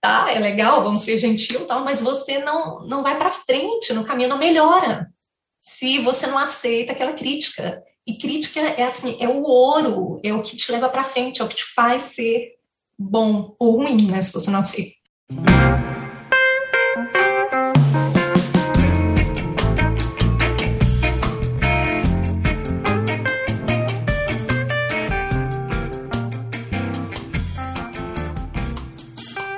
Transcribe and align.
tá, 0.00 0.30
é 0.30 0.38
legal, 0.38 0.82
vamos 0.82 1.02
ser 1.02 1.18
gentil, 1.18 1.66
tal, 1.66 1.84
mas 1.84 2.00
você 2.00 2.38
não, 2.38 2.86
não 2.86 3.02
vai 3.02 3.16
para 3.18 3.32
frente 3.32 3.92
no 3.92 4.04
caminho, 4.04 4.28
não 4.28 4.38
melhora 4.38 5.10
se 5.60 5.98
você 5.98 6.28
não 6.28 6.38
aceita 6.38 6.92
aquela 6.92 7.12
crítica. 7.12 7.82
E 8.06 8.16
crítica 8.16 8.60
é 8.60 8.84
assim, 8.84 9.16
é 9.18 9.28
o 9.28 9.42
ouro, 9.42 10.20
é 10.22 10.32
o 10.32 10.40
que 10.40 10.54
te 10.54 10.70
leva 10.70 10.88
para 10.88 11.02
frente, 11.02 11.42
é 11.42 11.44
o 11.44 11.48
que 11.48 11.56
te 11.56 11.64
faz 11.74 12.02
ser 12.02 12.52
bom 12.96 13.56
ou 13.58 13.78
ruim, 13.78 14.06
né, 14.06 14.22
se 14.22 14.32
você 14.32 14.48
não 14.48 14.60
aceita. 14.60 14.94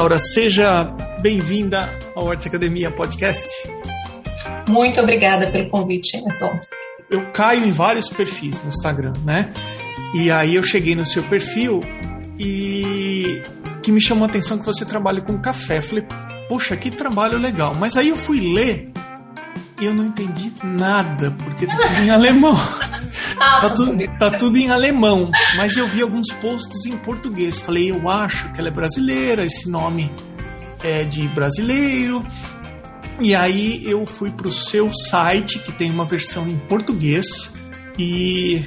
Laura, 0.00 0.18
seja 0.18 0.84
bem-vinda 1.20 1.86
ao 2.14 2.30
Arte 2.30 2.48
Academia 2.48 2.90
Podcast. 2.90 3.46
Muito 4.66 4.98
obrigada 4.98 5.48
pelo 5.48 5.68
convite, 5.68 6.16
Emerson. 6.16 6.58
Eu 7.10 7.30
caio 7.32 7.66
em 7.66 7.70
vários 7.70 8.08
perfis 8.08 8.62
no 8.62 8.70
Instagram, 8.70 9.12
né? 9.26 9.52
E 10.14 10.30
aí 10.30 10.54
eu 10.54 10.62
cheguei 10.62 10.94
no 10.94 11.04
seu 11.04 11.22
perfil 11.24 11.80
e 12.38 13.42
que 13.82 13.92
me 13.92 14.00
chamou 14.00 14.24
a 14.24 14.28
atenção 14.30 14.58
que 14.58 14.64
você 14.64 14.86
trabalha 14.86 15.20
com 15.20 15.38
café. 15.38 15.82
falei, 15.82 16.06
poxa, 16.48 16.74
que 16.78 16.90
trabalho 16.90 17.36
legal. 17.36 17.74
Mas 17.78 17.98
aí 17.98 18.08
eu 18.08 18.16
fui 18.16 18.40
ler 18.40 18.90
e 19.78 19.84
eu 19.84 19.92
não 19.92 20.06
entendi 20.06 20.50
nada, 20.64 21.30
porque 21.30 21.66
tá 21.66 21.76
tudo 21.76 22.02
em 22.02 22.08
alemão. 22.08 22.56
Ah, 23.40 23.62
tá, 23.62 23.70
tudo, 23.70 24.18
tá 24.18 24.30
tudo 24.32 24.58
em 24.58 24.70
alemão, 24.70 25.30
mas 25.56 25.74
eu 25.74 25.86
vi 25.86 26.02
alguns 26.02 26.30
posts 26.42 26.84
em 26.84 26.96
português. 26.98 27.58
Falei, 27.58 27.90
eu 27.90 28.08
acho 28.10 28.52
que 28.52 28.60
ela 28.60 28.68
é 28.68 28.70
brasileira, 28.70 29.46
esse 29.46 29.68
nome 29.68 30.12
é 30.84 31.04
de 31.04 31.26
brasileiro. 31.28 32.22
E 33.18 33.34
aí 33.34 33.82
eu 33.88 34.04
fui 34.04 34.30
pro 34.30 34.50
seu 34.50 34.92
site, 34.92 35.58
que 35.58 35.72
tem 35.72 35.90
uma 35.90 36.04
versão 36.04 36.46
em 36.46 36.58
português, 36.58 37.54
e 37.98 38.64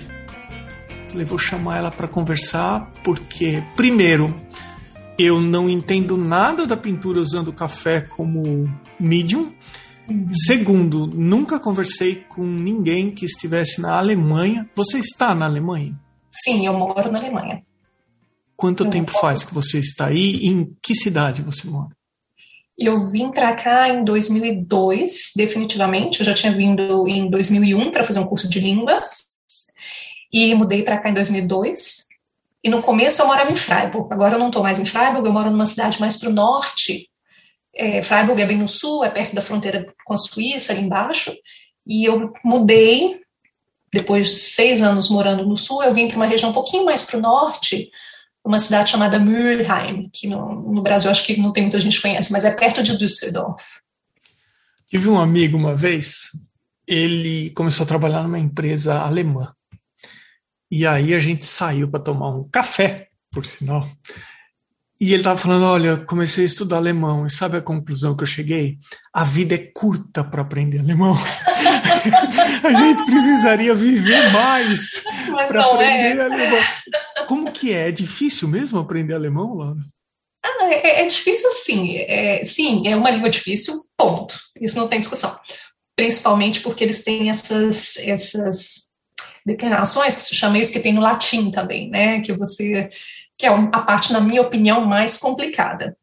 falei, 1.08 1.26
vou 1.26 1.38
chamar 1.38 1.78
ela 1.78 1.92
para 1.92 2.08
conversar, 2.08 2.92
porque, 3.04 3.64
primeiro, 3.76 4.34
eu 5.18 5.40
não 5.40 5.70
entendo 5.70 6.18
nada 6.18 6.66
da 6.66 6.76
pintura 6.76 7.20
usando 7.20 7.54
café 7.54 8.02
como 8.02 8.64
medium. 9.00 9.54
Segundo, 10.46 11.08
nunca 11.08 11.60
conversei 11.60 12.16
com 12.16 12.44
ninguém 12.44 13.12
que 13.12 13.26
estivesse 13.26 13.82
na 13.82 13.98
Alemanha. 13.98 14.70
Você 14.76 15.00
está 15.00 15.34
na 15.34 15.46
Alemanha? 15.46 15.98
Sim, 16.32 16.66
eu 16.66 16.74
moro 16.74 17.12
na 17.12 17.20
Alemanha. 17.20 17.64
Quanto 18.56 18.84
eu 18.86 18.90
tempo 18.90 19.12
moro... 19.12 19.22
faz 19.22 19.44
que 19.44 19.54
você 19.54 19.80
está 19.80 20.08
aí? 20.08 20.38
E 20.42 20.48
em 20.48 20.76
que 20.82 20.96
cidade 20.96 21.42
você 21.42 21.68
mora? 21.68 21.96
Eu 22.78 23.08
vim 23.08 23.30
para 23.30 23.56
cá 23.56 23.88
em 23.90 24.04
2002, 24.04 25.34
definitivamente. 25.36 26.20
Eu 26.20 26.26
já 26.26 26.34
tinha 26.34 26.52
vindo 26.52 27.08
em 27.08 27.30
2001 27.30 27.92
para 27.92 28.04
fazer 28.04 28.20
um 28.20 28.28
curso 28.28 28.50
de 28.50 28.60
línguas 28.60 29.28
e 30.32 30.54
mudei 30.56 30.84
para 30.84 30.98
cá 30.98 31.10
em 31.10 31.14
2002. 31.14 32.08
E 32.64 32.70
no 32.70 32.82
começo 32.82 33.22
eu 33.22 33.28
morava 33.28 33.52
em 33.52 33.56
Freiburg. 33.56 34.12
Agora 34.12 34.36
eu 34.36 34.40
não 34.40 34.48
estou 34.48 34.64
mais 34.64 34.80
em 34.80 34.86
Freiburg, 34.86 35.26
eu 35.26 35.34
moro 35.34 35.52
numa 35.52 35.66
cidade 35.66 36.00
mais 36.00 36.18
para 36.18 36.30
o 36.30 36.34
norte, 36.34 37.10
é, 37.76 38.02
Freiburg 38.04 38.42
é 38.42 38.46
bem 38.46 38.58
no 38.58 38.68
sul, 38.68 39.04
é 39.04 39.10
perto 39.10 39.34
da 39.34 39.42
fronteira 39.42 39.94
com 40.06 40.14
a 40.14 40.18
Suíça, 40.18 40.72
ali 40.72 40.82
embaixo. 40.82 41.34
E 41.86 42.06
eu 42.06 42.32
mudei, 42.44 43.20
depois 43.92 44.30
de 44.30 44.36
seis 44.36 44.82
anos 44.82 45.10
morando 45.10 45.46
no 45.46 45.58
sul, 45.58 45.84
eu 45.84 45.94
vim 45.94 46.08
para 46.08 46.18
uma 46.18 46.26
região 46.26 46.52
um 46.52 46.54
pouquinho 46.54 46.86
mais 46.86 47.04
para 47.04 47.18
o 47.18 47.22
norte, 47.22 47.90
uma 48.44 48.60
cidade 48.60 48.92
chamada 48.92 49.20
Mülheim, 49.20 50.10
que 50.12 50.28
no, 50.28 50.74
no, 50.74 50.82
Brasil 50.82 51.10
acho 51.10 51.26
que 51.26 51.38
não 51.38 51.54
tem 51.54 51.64
muita 51.64 51.80
gente 51.80 51.96
que 51.96 52.02
conhece, 52.02 52.32
mas 52.32 52.44
é 52.44 52.52
perto 52.52 52.84
de 52.84 52.98
Düsseldorf. 52.98 53.80
Tive 54.88 55.10
um 55.10 55.20
amigo 55.20 55.58
uma 55.58 55.76
vez, 55.76 56.30
ele 56.86 57.50
começou 57.52 57.86
a 57.86 57.88
trabalhar 57.88 58.24
numa 58.24 58.40
empresa 58.40 59.00
alemã. 59.00 59.54
E 60.70 60.86
aí 60.86 61.14
a 61.14 61.20
gente 61.20 61.46
saiu 61.46 61.88
para 61.88 62.02
tomar 62.02 62.30
um 62.30 62.44
café, 62.44 63.08
por 63.32 63.46
sinal. 63.46 63.88
E 65.04 65.08
ele 65.08 65.18
estava 65.18 65.38
falando: 65.38 65.66
olha, 65.66 65.98
comecei 65.98 66.46
a 66.46 66.48
estudar 66.48 66.78
alemão, 66.78 67.28
e 67.28 67.30
sabe 67.30 67.58
a 67.58 67.62
conclusão 67.62 68.16
que 68.16 68.24
eu 68.24 68.28
cheguei? 68.28 68.78
A 69.14 69.26
vida 69.26 69.54
é 69.54 69.58
curta 69.58 70.24
para 70.24 70.42
aprender 70.42 70.80
alemão. 70.80 71.14
a 72.64 72.74
gente 72.74 73.04
precisaria 73.04 73.76
viver 73.76 74.32
mais 74.32 75.04
para 75.46 75.66
aprender 75.66 76.18
é. 76.18 76.22
alemão. 76.22 76.64
Como 77.28 77.52
que 77.52 77.74
é? 77.74 77.90
É 77.90 77.92
difícil 77.92 78.48
mesmo 78.48 78.80
aprender 78.80 79.14
alemão, 79.14 79.56
Laura? 79.56 79.82
Ah, 80.42 80.70
é, 80.72 81.02
é, 81.02 81.06
difícil 81.06 81.52
sim. 81.52 81.98
É, 81.98 82.46
sim, 82.46 82.84
é 82.88 82.96
uma 82.96 83.12
língua 83.12 83.30
difícil, 83.30 83.74
ponto. 83.98 84.40
Isso 84.62 84.78
não 84.78 84.88
tem 84.88 85.02
discussão. 85.02 85.38
Principalmente 85.98 86.62
porque 86.62 86.82
eles 86.82 87.04
têm 87.04 87.30
essas, 87.30 87.98
essas 87.98 88.94
declinações 89.46 90.16
que 90.16 90.22
se 90.22 90.34
chama 90.36 90.60
isso 90.60 90.72
que 90.72 90.80
tem 90.80 90.94
no 90.94 91.02
latim 91.02 91.52
também, 91.52 91.90
né? 91.90 92.22
Que 92.22 92.32
você 92.32 92.90
que 93.38 93.46
é 93.46 93.50
a 93.50 93.82
parte, 93.82 94.14
na 94.14 94.20
minha 94.20 94.42
opinião, 94.42 94.86
mais 94.86 95.18
complicada. 95.18 95.98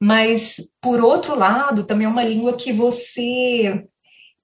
Mas, 0.00 0.56
por 0.80 1.00
outro 1.00 1.36
lado, 1.36 1.86
também 1.86 2.06
é 2.06 2.10
uma 2.10 2.24
língua 2.24 2.56
que 2.56 2.72
você 2.72 3.84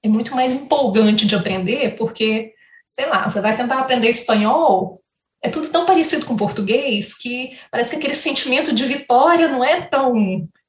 é 0.02 0.08
muito 0.08 0.34
mais 0.34 0.54
empolgante 0.54 1.26
de 1.26 1.34
aprender, 1.34 1.96
porque, 1.96 2.52
sei 2.92 3.06
lá, 3.06 3.28
você 3.28 3.40
vai 3.40 3.56
tentar 3.56 3.80
aprender 3.80 4.08
espanhol, 4.08 5.00
é 5.42 5.48
tudo 5.48 5.68
tão 5.70 5.86
parecido 5.86 6.26
com 6.26 6.36
português 6.36 7.16
que 7.16 7.50
parece 7.70 7.90
que 7.90 7.96
aquele 7.96 8.14
sentimento 8.14 8.74
de 8.74 8.84
vitória 8.84 9.48
não 9.48 9.64
é 9.64 9.80
tão 9.82 10.14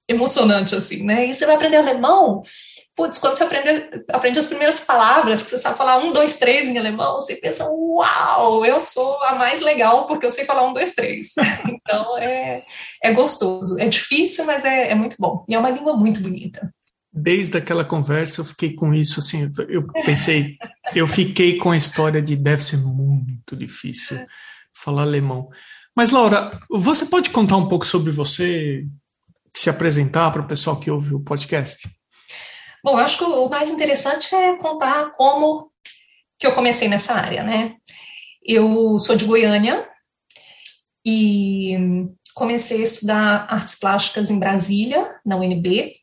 emocionante 0.07 0.75
assim, 0.75 1.03
né? 1.03 1.25
E 1.25 1.35
você 1.35 1.45
vai 1.45 1.55
aprender 1.55 1.77
alemão, 1.77 2.41
putz, 3.01 3.17
quando 3.17 3.35
você 3.35 3.43
aprende, 3.43 4.03
aprende 4.09 4.37
as 4.37 4.45
primeiras 4.45 4.79
palavras, 4.81 5.41
que 5.41 5.49
você 5.49 5.57
sabe 5.57 5.75
falar 5.75 5.97
um, 5.97 6.13
dois, 6.13 6.37
três 6.37 6.67
em 6.67 6.77
alemão, 6.77 7.15
você 7.15 7.35
pensa, 7.35 7.65
uau, 7.67 8.63
eu 8.63 8.79
sou 8.79 9.23
a 9.23 9.33
mais 9.33 9.61
legal 9.61 10.05
porque 10.05 10.23
eu 10.23 10.29
sei 10.29 10.45
falar 10.45 10.67
um, 10.67 10.73
dois, 10.73 10.93
três. 10.93 11.33
então 11.67 12.15
é, 12.19 12.61
é 13.03 13.11
gostoso. 13.11 13.79
É 13.79 13.87
difícil, 13.87 14.45
mas 14.45 14.63
é, 14.63 14.91
é 14.91 14.95
muito 14.95 15.15
bom. 15.19 15.43
E 15.49 15.55
é 15.55 15.59
uma 15.59 15.71
língua 15.71 15.95
muito 15.95 16.21
bonita. 16.21 16.71
Desde 17.11 17.57
aquela 17.57 17.83
conversa 17.83 18.41
eu 18.41 18.45
fiquei 18.45 18.75
com 18.75 18.93
isso, 18.93 19.19
assim, 19.19 19.51
eu 19.67 19.87
pensei, 20.05 20.57
eu 20.93 21.07
fiquei 21.07 21.57
com 21.57 21.71
a 21.71 21.77
história 21.77 22.21
de 22.21 22.35
deve 22.35 22.63
ser 22.63 22.77
muito 22.77 23.55
difícil 23.55 24.23
falar 24.71 25.01
alemão. 25.01 25.49
Mas, 25.97 26.11
Laura, 26.11 26.59
você 26.69 27.07
pode 27.07 27.31
contar 27.31 27.57
um 27.57 27.67
pouco 27.67 27.85
sobre 27.85 28.11
você, 28.11 28.85
se 29.55 29.71
apresentar 29.71 30.29
para 30.31 30.43
o 30.43 30.47
pessoal 30.47 30.79
que 30.79 30.91
ouve 30.91 31.15
o 31.15 31.19
podcast? 31.19 31.89
Bom, 32.83 32.93
eu 32.93 32.97
acho 32.97 33.17
que 33.17 33.23
o 33.23 33.49
mais 33.49 33.69
interessante 33.69 34.33
é 34.33 34.55
contar 34.55 35.11
como 35.11 35.71
que 36.39 36.47
eu 36.47 36.53
comecei 36.53 36.87
nessa 36.87 37.13
área, 37.13 37.43
né? 37.43 37.75
Eu 38.43 38.97
sou 38.97 39.15
de 39.15 39.25
Goiânia 39.25 39.87
e 41.05 41.77
comecei 42.33 42.81
a 42.81 42.85
estudar 42.85 43.47
artes 43.49 43.77
plásticas 43.77 44.31
em 44.31 44.39
Brasília, 44.39 45.15
na 45.23 45.37
UNB. 45.37 45.95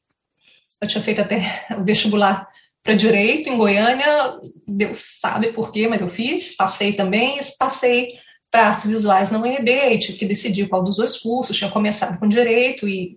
Eu 0.80 0.86
tinha 0.86 1.02
feito 1.02 1.20
até 1.20 1.66
o 1.76 1.84
vestibular 1.84 2.48
para 2.82 2.94
direito 2.94 3.50
em 3.50 3.58
Goiânia, 3.58 4.38
Deus 4.66 5.18
sabe 5.20 5.52
por 5.52 5.72
quê, 5.72 5.88
mas 5.88 6.00
eu 6.00 6.08
fiz, 6.08 6.56
passei 6.56 6.94
também, 6.94 7.38
passei 7.58 8.18
para 8.50 8.68
artes 8.68 8.86
visuais 8.86 9.30
na 9.30 9.38
UNB 9.38 9.68
e 9.68 9.98
tive 9.98 10.18
que 10.18 10.26
decidir 10.26 10.68
qual 10.68 10.82
dos 10.82 10.96
dois 10.96 11.18
cursos, 11.18 11.56
tinha 11.56 11.70
começado 11.70 12.18
com 12.18 12.26
direito 12.26 12.88
e, 12.88 13.14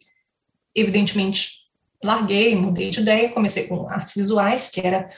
evidentemente, 0.75 1.60
larguei, 2.03 2.55
mudei 2.55 2.89
de 2.89 2.99
ideia, 2.99 3.31
comecei 3.31 3.67
com 3.67 3.89
artes 3.89 4.15
visuais, 4.15 4.69
que 4.69 4.81
era 4.81 5.09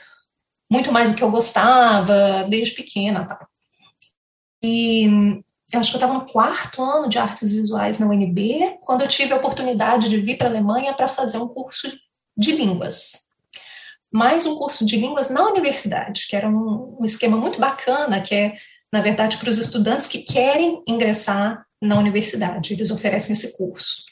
muito 0.70 0.92
mais 0.92 1.10
do 1.10 1.16
que 1.16 1.22
eu 1.22 1.30
gostava 1.30 2.46
desde 2.48 2.74
pequena, 2.74 3.26
tá? 3.26 3.46
E 4.62 5.04
eu 5.72 5.80
acho 5.80 5.90
que 5.90 5.96
eu 5.96 6.00
estava 6.00 6.14
no 6.14 6.26
quarto 6.26 6.82
ano 6.82 7.08
de 7.08 7.18
artes 7.18 7.52
visuais 7.52 7.98
na 7.98 8.06
UNB, 8.06 8.78
quando 8.82 9.02
eu 9.02 9.08
tive 9.08 9.32
a 9.32 9.36
oportunidade 9.36 10.08
de 10.08 10.20
vir 10.20 10.38
para 10.38 10.46
a 10.46 10.50
Alemanha 10.50 10.94
para 10.94 11.08
fazer 11.08 11.38
um 11.38 11.48
curso 11.48 11.90
de 12.36 12.52
línguas, 12.52 13.24
mais 14.12 14.46
um 14.46 14.56
curso 14.56 14.86
de 14.86 14.96
línguas 14.96 15.28
na 15.30 15.44
universidade, 15.44 16.26
que 16.28 16.36
era 16.36 16.48
um, 16.48 16.96
um 17.00 17.04
esquema 17.04 17.36
muito 17.36 17.58
bacana, 17.58 18.22
que 18.22 18.34
é, 18.34 18.54
na 18.92 19.00
verdade, 19.00 19.38
para 19.38 19.50
os 19.50 19.58
estudantes 19.58 20.06
que 20.06 20.22
querem 20.22 20.82
ingressar 20.86 21.66
na 21.82 21.98
universidade, 21.98 22.72
eles 22.72 22.90
oferecem 22.90 23.32
esse 23.32 23.56
curso. 23.56 24.04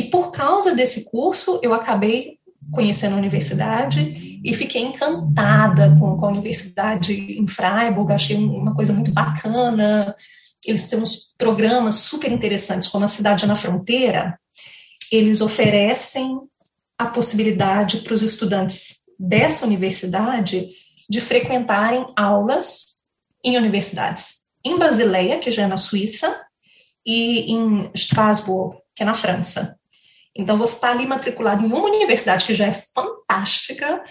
E 0.00 0.04
por 0.04 0.32
causa 0.32 0.74
desse 0.74 1.04
curso, 1.10 1.60
eu 1.62 1.74
acabei 1.74 2.38
conhecendo 2.72 3.16
a 3.16 3.18
universidade 3.18 4.40
e 4.42 4.54
fiquei 4.54 4.80
encantada 4.80 5.94
com, 6.00 6.16
com 6.16 6.24
a 6.24 6.30
universidade 6.30 7.12
em 7.38 7.46
Freiburg, 7.46 8.10
achei 8.10 8.34
uma 8.34 8.74
coisa 8.74 8.94
muito 8.94 9.12
bacana. 9.12 10.16
Eles 10.64 10.86
têm 10.86 10.98
uns 10.98 11.34
programas 11.36 11.96
super 11.96 12.32
interessantes, 12.32 12.88
como 12.88 13.04
a 13.04 13.08
Cidade 13.08 13.46
na 13.46 13.54
Fronteira, 13.54 14.40
eles 15.12 15.42
oferecem 15.42 16.38
a 16.96 17.04
possibilidade 17.04 17.98
para 17.98 18.14
os 18.14 18.22
estudantes 18.22 19.00
dessa 19.18 19.66
universidade 19.66 20.70
de 21.10 21.20
frequentarem 21.20 22.06
aulas 22.16 23.00
em 23.44 23.58
universidades 23.58 24.46
em 24.64 24.78
Basileia, 24.78 25.38
que 25.40 25.50
já 25.50 25.64
é 25.64 25.66
na 25.66 25.76
Suíça, 25.76 26.40
e 27.04 27.52
em 27.52 27.90
Strasbourg, 27.94 28.78
que 28.94 29.02
é 29.02 29.06
na 29.06 29.14
França. 29.14 29.78
Então, 30.40 30.56
você 30.56 30.74
está 30.74 30.90
ali 30.90 31.06
matriculado 31.06 31.64
em 31.64 31.72
uma 31.72 31.88
universidade 31.88 32.44
que 32.44 32.54
já 32.54 32.66
é 32.66 32.82
fantástica 32.94 34.02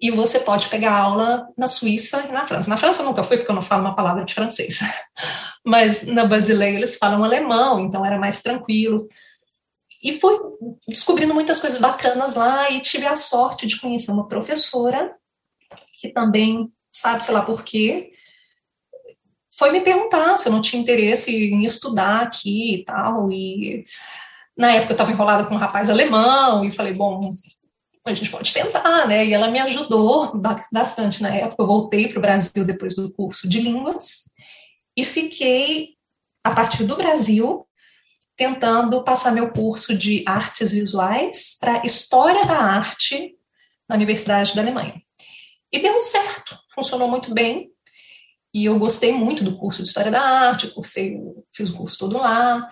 e 0.00 0.10
você 0.10 0.38
pode 0.40 0.68
pegar 0.68 0.96
aula 0.96 1.48
na 1.56 1.66
Suíça 1.66 2.24
e 2.28 2.32
na 2.32 2.46
França. 2.46 2.70
Na 2.70 2.76
França 2.76 3.02
eu 3.02 3.06
nunca 3.06 3.24
fui 3.24 3.36
porque 3.36 3.50
eu 3.50 3.54
não 3.54 3.62
falo 3.62 3.82
uma 3.82 3.96
palavra 3.96 4.24
de 4.24 4.32
francês, 4.32 4.78
mas 5.66 6.04
na 6.04 6.24
Basileia 6.24 6.76
eles 6.76 6.96
falam 6.96 7.24
alemão, 7.24 7.80
então 7.80 8.06
era 8.06 8.18
mais 8.18 8.40
tranquilo. 8.40 8.96
E 10.02 10.20
fui 10.20 10.38
descobrindo 10.86 11.34
muitas 11.34 11.60
coisas 11.60 11.80
bacanas 11.80 12.36
lá 12.36 12.70
e 12.70 12.80
tive 12.80 13.06
a 13.06 13.16
sorte 13.16 13.66
de 13.66 13.80
conhecer 13.80 14.12
uma 14.12 14.28
professora 14.28 15.12
que 16.00 16.08
também, 16.08 16.72
sabe, 16.92 17.24
sei 17.24 17.34
lá 17.34 17.42
por 17.42 17.64
quê, 17.64 18.12
foi 19.58 19.72
me 19.72 19.80
perguntar 19.80 20.36
se 20.36 20.48
eu 20.48 20.52
não 20.52 20.62
tinha 20.62 20.80
interesse 20.80 21.34
em 21.34 21.64
estudar 21.64 22.20
aqui 22.22 22.76
e 22.76 22.84
tal. 22.84 23.32
E 23.32 23.84
na 24.58 24.72
época 24.72 24.90
eu 24.90 24.94
estava 24.94 25.12
enrolada 25.12 25.44
com 25.44 25.54
um 25.54 25.58
rapaz 25.58 25.88
alemão 25.88 26.64
e 26.64 26.72
falei, 26.72 26.92
bom, 26.92 27.32
a 28.04 28.12
gente 28.12 28.28
pode 28.28 28.52
tentar, 28.52 29.06
né? 29.06 29.24
E 29.24 29.32
ela 29.32 29.48
me 29.48 29.60
ajudou 29.60 30.32
bastante 30.72 31.22
na 31.22 31.32
época. 31.32 31.62
Eu 31.62 31.66
voltei 31.66 32.08
para 32.08 32.18
o 32.18 32.22
Brasil 32.22 32.64
depois 32.64 32.96
do 32.96 33.12
curso 33.12 33.48
de 33.48 33.60
línguas 33.60 34.24
e 34.96 35.04
fiquei, 35.04 35.90
a 36.42 36.50
partir 36.50 36.82
do 36.82 36.96
Brasil, 36.96 37.64
tentando 38.36 39.04
passar 39.04 39.30
meu 39.30 39.52
curso 39.52 39.96
de 39.96 40.24
artes 40.26 40.72
visuais 40.72 41.56
para 41.60 41.84
História 41.84 42.44
da 42.44 42.58
Arte 42.58 43.36
na 43.88 43.94
Universidade 43.94 44.56
da 44.56 44.62
Alemanha. 44.62 45.00
E 45.72 45.80
deu 45.80 45.98
certo, 46.00 46.58
funcionou 46.74 47.08
muito 47.08 47.32
bem. 47.32 47.70
E 48.52 48.64
eu 48.64 48.76
gostei 48.78 49.12
muito 49.12 49.44
do 49.44 49.56
curso 49.56 49.82
de 49.82 49.88
História 49.88 50.10
da 50.10 50.20
Arte, 50.20 50.68
cursei, 50.68 51.16
fiz 51.54 51.70
o 51.70 51.76
curso 51.76 51.98
todo 51.98 52.18
lá 52.18 52.68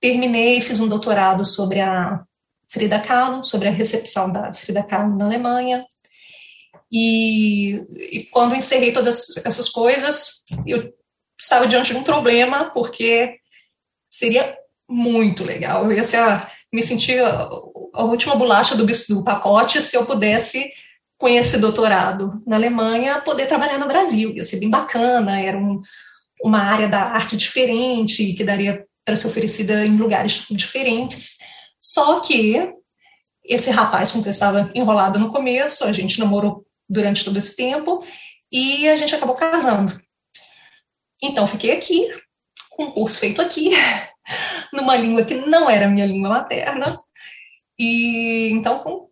terminei, 0.00 0.60
fiz 0.60 0.80
um 0.80 0.88
doutorado 0.88 1.44
sobre 1.44 1.80
a 1.80 2.22
Frida 2.68 3.00
Kahlo, 3.00 3.44
sobre 3.44 3.68
a 3.68 3.72
recepção 3.72 4.30
da 4.30 4.54
Frida 4.54 4.82
Kahlo 4.82 5.16
na 5.16 5.26
Alemanha. 5.26 5.84
E, 6.90 7.74
e 8.10 8.24
quando 8.32 8.54
encerrei 8.54 8.92
todas 8.92 9.36
essas 9.44 9.68
coisas, 9.68 10.42
eu 10.66 10.92
estava 11.38 11.66
diante 11.66 11.92
de 11.92 11.98
um 11.98 12.02
problema, 12.02 12.70
porque 12.70 13.38
seria 14.08 14.56
muito 14.88 15.44
legal. 15.44 15.84
Eu 15.84 15.92
ia 15.92 16.04
ser 16.04 16.18
a, 16.18 16.50
me 16.72 16.82
sentir 16.82 17.22
a, 17.22 17.48
a 17.94 18.04
última 18.04 18.34
bolacha 18.34 18.74
do, 18.74 18.84
do 18.84 19.24
pacote 19.24 19.80
se 19.80 19.96
eu 19.96 20.06
pudesse, 20.06 20.70
com 21.16 21.28
esse 21.28 21.58
doutorado 21.58 22.42
na 22.46 22.56
Alemanha, 22.56 23.20
poder 23.20 23.46
trabalhar 23.46 23.78
no 23.78 23.86
Brasil. 23.86 24.34
Ia 24.34 24.42
ser 24.42 24.58
bem 24.58 24.70
bacana, 24.70 25.38
era 25.38 25.58
um, 25.58 25.80
uma 26.42 26.60
área 26.60 26.88
da 26.88 27.02
arte 27.02 27.36
diferente, 27.36 28.32
que 28.32 28.42
daria 28.42 28.84
para 29.04 29.16
ser 29.16 29.28
oferecida 29.28 29.84
em 29.84 29.96
lugares 29.96 30.46
diferentes. 30.50 31.38
Só 31.80 32.20
que 32.20 32.72
esse 33.44 33.70
rapaz 33.70 34.12
com 34.12 34.18
quem 34.18 34.26
eu 34.26 34.30
estava 34.30 34.70
enrolada 34.74 35.18
no 35.18 35.32
começo, 35.32 35.84
a 35.84 35.92
gente 35.92 36.20
namorou 36.20 36.66
durante 36.88 37.24
todo 37.24 37.36
esse 37.38 37.56
tempo 37.56 38.04
e 38.52 38.88
a 38.88 38.96
gente 38.96 39.14
acabou 39.14 39.34
casando. 39.34 39.92
Então 41.22 41.46
fiquei 41.46 41.72
aqui, 41.72 42.08
com 42.70 42.84
um 42.84 42.90
curso 42.90 43.18
feito 43.18 43.40
aqui, 43.40 43.70
numa 44.72 44.96
língua 44.96 45.24
que 45.24 45.34
não 45.34 45.68
era 45.68 45.88
minha 45.88 46.06
língua 46.06 46.30
materna, 46.30 46.98
e 47.78 48.50
então 48.50 48.80
com 48.80 49.08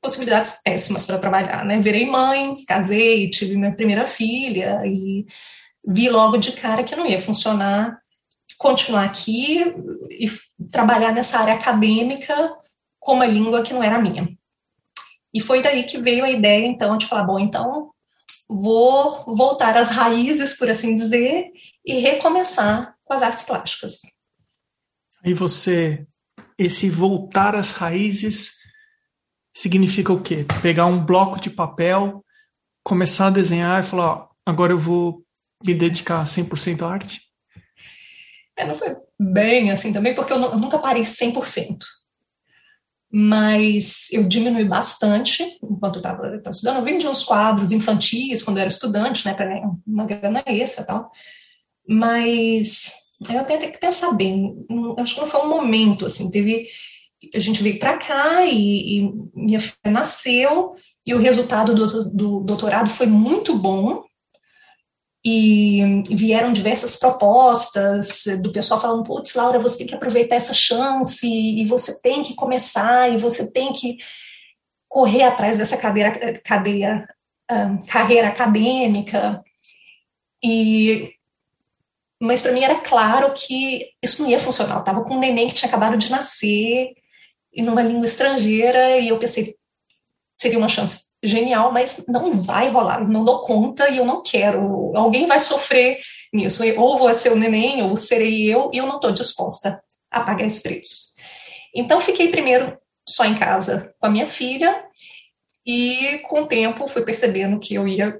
possibilidades 0.00 0.60
péssimas 0.62 1.06
para 1.06 1.18
trabalhar, 1.18 1.64
né? 1.64 1.80
Virei 1.80 2.06
mãe, 2.06 2.56
casei, 2.66 3.30
tive 3.30 3.56
minha 3.56 3.74
primeira 3.74 4.06
filha 4.06 4.82
e 4.84 5.26
vi 5.86 6.08
logo 6.08 6.36
de 6.36 6.52
cara 6.52 6.84
que 6.84 6.94
não 6.94 7.06
ia 7.06 7.18
funcionar 7.18 7.98
continuar 8.64 9.04
aqui 9.04 9.58
e 10.10 10.32
trabalhar 10.72 11.12
nessa 11.12 11.38
área 11.38 11.52
acadêmica 11.52 12.34
com 12.98 13.12
uma 13.12 13.26
língua 13.26 13.62
que 13.62 13.74
não 13.74 13.82
era 13.82 14.00
minha. 14.00 14.26
E 15.34 15.38
foi 15.38 15.62
daí 15.62 15.84
que 15.84 15.98
veio 15.98 16.24
a 16.24 16.30
ideia, 16.30 16.66
então, 16.66 16.96
de 16.96 17.04
falar, 17.04 17.24
bom, 17.24 17.38
então 17.38 17.90
vou 18.48 19.22
voltar 19.34 19.76
às 19.76 19.90
raízes, 19.90 20.56
por 20.56 20.70
assim 20.70 20.94
dizer, 20.94 21.50
e 21.84 21.98
recomeçar 21.98 22.96
com 23.04 23.12
as 23.12 23.20
artes 23.20 23.42
plásticas. 23.42 24.00
E 25.22 25.34
você, 25.34 26.06
esse 26.58 26.88
voltar 26.88 27.54
às 27.54 27.72
raízes 27.72 28.54
significa 29.54 30.10
o 30.10 30.22
quê? 30.22 30.46
Pegar 30.62 30.86
um 30.86 31.04
bloco 31.04 31.38
de 31.38 31.50
papel, 31.50 32.24
começar 32.82 33.26
a 33.26 33.30
desenhar 33.30 33.84
e 33.84 33.86
falar, 33.86 34.14
ó, 34.14 34.28
agora 34.46 34.72
eu 34.72 34.78
vou 34.78 35.22
me 35.62 35.74
dedicar 35.74 36.24
100% 36.24 36.80
à 36.80 36.88
arte? 36.88 37.33
É, 38.56 38.66
não 38.66 38.74
foi 38.74 38.96
bem 39.18 39.70
assim 39.70 39.92
também, 39.92 40.14
porque 40.14 40.32
eu, 40.32 40.40
eu 40.40 40.58
nunca 40.58 40.78
parei 40.78 41.02
100%. 41.02 41.78
Mas 43.16 44.08
eu 44.10 44.24
diminui 44.26 44.64
bastante 44.64 45.44
enquanto 45.62 45.98
estava 45.98 46.40
estudando. 46.50 46.78
Eu 46.78 46.84
vendi 46.84 47.06
uns 47.06 47.22
quadros 47.22 47.70
infantis 47.70 48.42
quando 48.42 48.56
eu 48.56 48.62
era 48.62 48.68
estudante, 48.68 49.24
né, 49.24 49.34
para 49.34 49.62
uma 49.86 50.04
grana 50.04 50.42
extra 50.46 50.82
e 50.82 50.86
tal. 50.86 51.12
Mas 51.88 52.92
eu 53.20 53.44
tenho 53.44 53.60
que 53.72 53.78
pensar 53.78 54.12
bem. 54.12 54.66
Acho 54.98 55.14
que 55.14 55.20
não 55.20 55.28
foi 55.28 55.40
um 55.42 55.48
momento, 55.48 56.06
assim. 56.06 56.30
Teve. 56.30 56.66
A 57.34 57.38
gente 57.38 57.62
veio 57.62 57.78
para 57.78 57.96
cá 57.98 58.44
e, 58.44 58.98
e, 58.98 59.12
minha 59.34 59.58
filha 59.58 59.76
nasceu, 59.86 60.74
e 61.06 61.14
o 61.14 61.18
resultado 61.18 61.74
do, 61.74 62.04
do 62.10 62.40
doutorado 62.40 62.90
foi 62.90 63.06
muito 63.06 63.56
bom, 63.56 64.02
e 65.24 66.02
vieram 66.10 66.52
diversas 66.52 66.96
propostas 66.96 68.24
do 68.42 68.52
pessoal 68.52 68.78
falando, 68.78 69.04
putz, 69.04 69.34
Laura, 69.34 69.58
você 69.58 69.78
tem 69.78 69.86
que 69.86 69.94
aproveitar 69.94 70.36
essa 70.36 70.52
chance 70.52 71.26
e 71.26 71.64
você 71.64 72.02
tem 72.02 72.22
que 72.22 72.34
começar 72.34 73.10
e 73.10 73.16
você 73.16 73.50
tem 73.50 73.72
que 73.72 73.96
correr 74.86 75.22
atrás 75.22 75.56
dessa 75.56 75.78
cadeira, 75.78 76.38
cadeia, 76.40 77.08
um, 77.50 77.78
carreira 77.86 78.28
acadêmica. 78.28 79.42
E 80.42 81.14
mas 82.20 82.42
para 82.42 82.52
mim 82.52 82.62
era 82.62 82.80
claro 82.80 83.32
que 83.34 83.90
isso 84.02 84.22
não 84.22 84.30
ia 84.30 84.38
funcionar. 84.38 84.76
Eu 84.76 84.80
estava 84.80 85.04
com 85.04 85.14
um 85.14 85.20
neném 85.20 85.48
que 85.48 85.54
tinha 85.54 85.68
acabado 85.68 85.96
de 85.96 86.10
nascer 86.10 86.94
e 87.52 87.62
numa 87.62 87.82
língua 87.82 88.06
estrangeira 88.06 88.98
e 88.98 89.08
eu 89.08 89.18
pensei 89.18 89.56
seria 90.36 90.58
uma 90.58 90.68
chance 90.68 91.13
genial, 91.24 91.72
mas 91.72 92.04
não 92.06 92.36
vai 92.36 92.70
rolar, 92.70 93.08
não 93.08 93.24
dou 93.24 93.40
conta 93.42 93.88
e 93.88 93.96
eu 93.96 94.04
não 94.04 94.22
quero. 94.22 94.92
Alguém 94.94 95.26
vai 95.26 95.40
sofrer 95.40 95.98
nisso, 96.32 96.62
ou 96.76 96.98
vou 96.98 97.12
ser 97.14 97.32
o 97.32 97.36
neném, 97.36 97.82
ou 97.82 97.96
serei 97.96 98.52
eu, 98.52 98.70
e 98.72 98.78
eu 98.78 98.86
não 98.86 98.96
estou 98.96 99.12
disposta 99.12 99.82
a 100.10 100.20
pagar 100.20 100.46
esse 100.46 100.62
preço. 100.62 101.14
Então, 101.74 102.00
fiquei 102.00 102.28
primeiro 102.28 102.76
só 103.08 103.24
em 103.24 103.34
casa 103.34 103.94
com 103.98 104.06
a 104.06 104.10
minha 104.10 104.26
filha, 104.26 104.84
e 105.66 106.18
com 106.28 106.42
o 106.42 106.46
tempo 106.46 106.86
fui 106.86 107.02
percebendo 107.02 107.58
que 107.58 107.74
eu 107.74 107.88
ia 107.88 108.14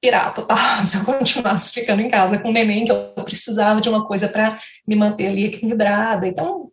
pirar 0.00 0.34
total 0.34 0.56
se 0.84 0.96
eu 0.96 1.04
continuasse 1.04 1.72
ficando 1.72 2.02
em 2.02 2.10
casa 2.10 2.38
com 2.38 2.48
o 2.48 2.52
neném, 2.52 2.84
que 2.84 2.92
eu 2.92 3.12
precisava 3.24 3.80
de 3.80 3.88
uma 3.88 4.06
coisa 4.06 4.28
para 4.28 4.58
me 4.86 4.96
manter 4.96 5.28
ali 5.28 5.44
equilibrada. 5.44 6.26
Então, 6.26 6.70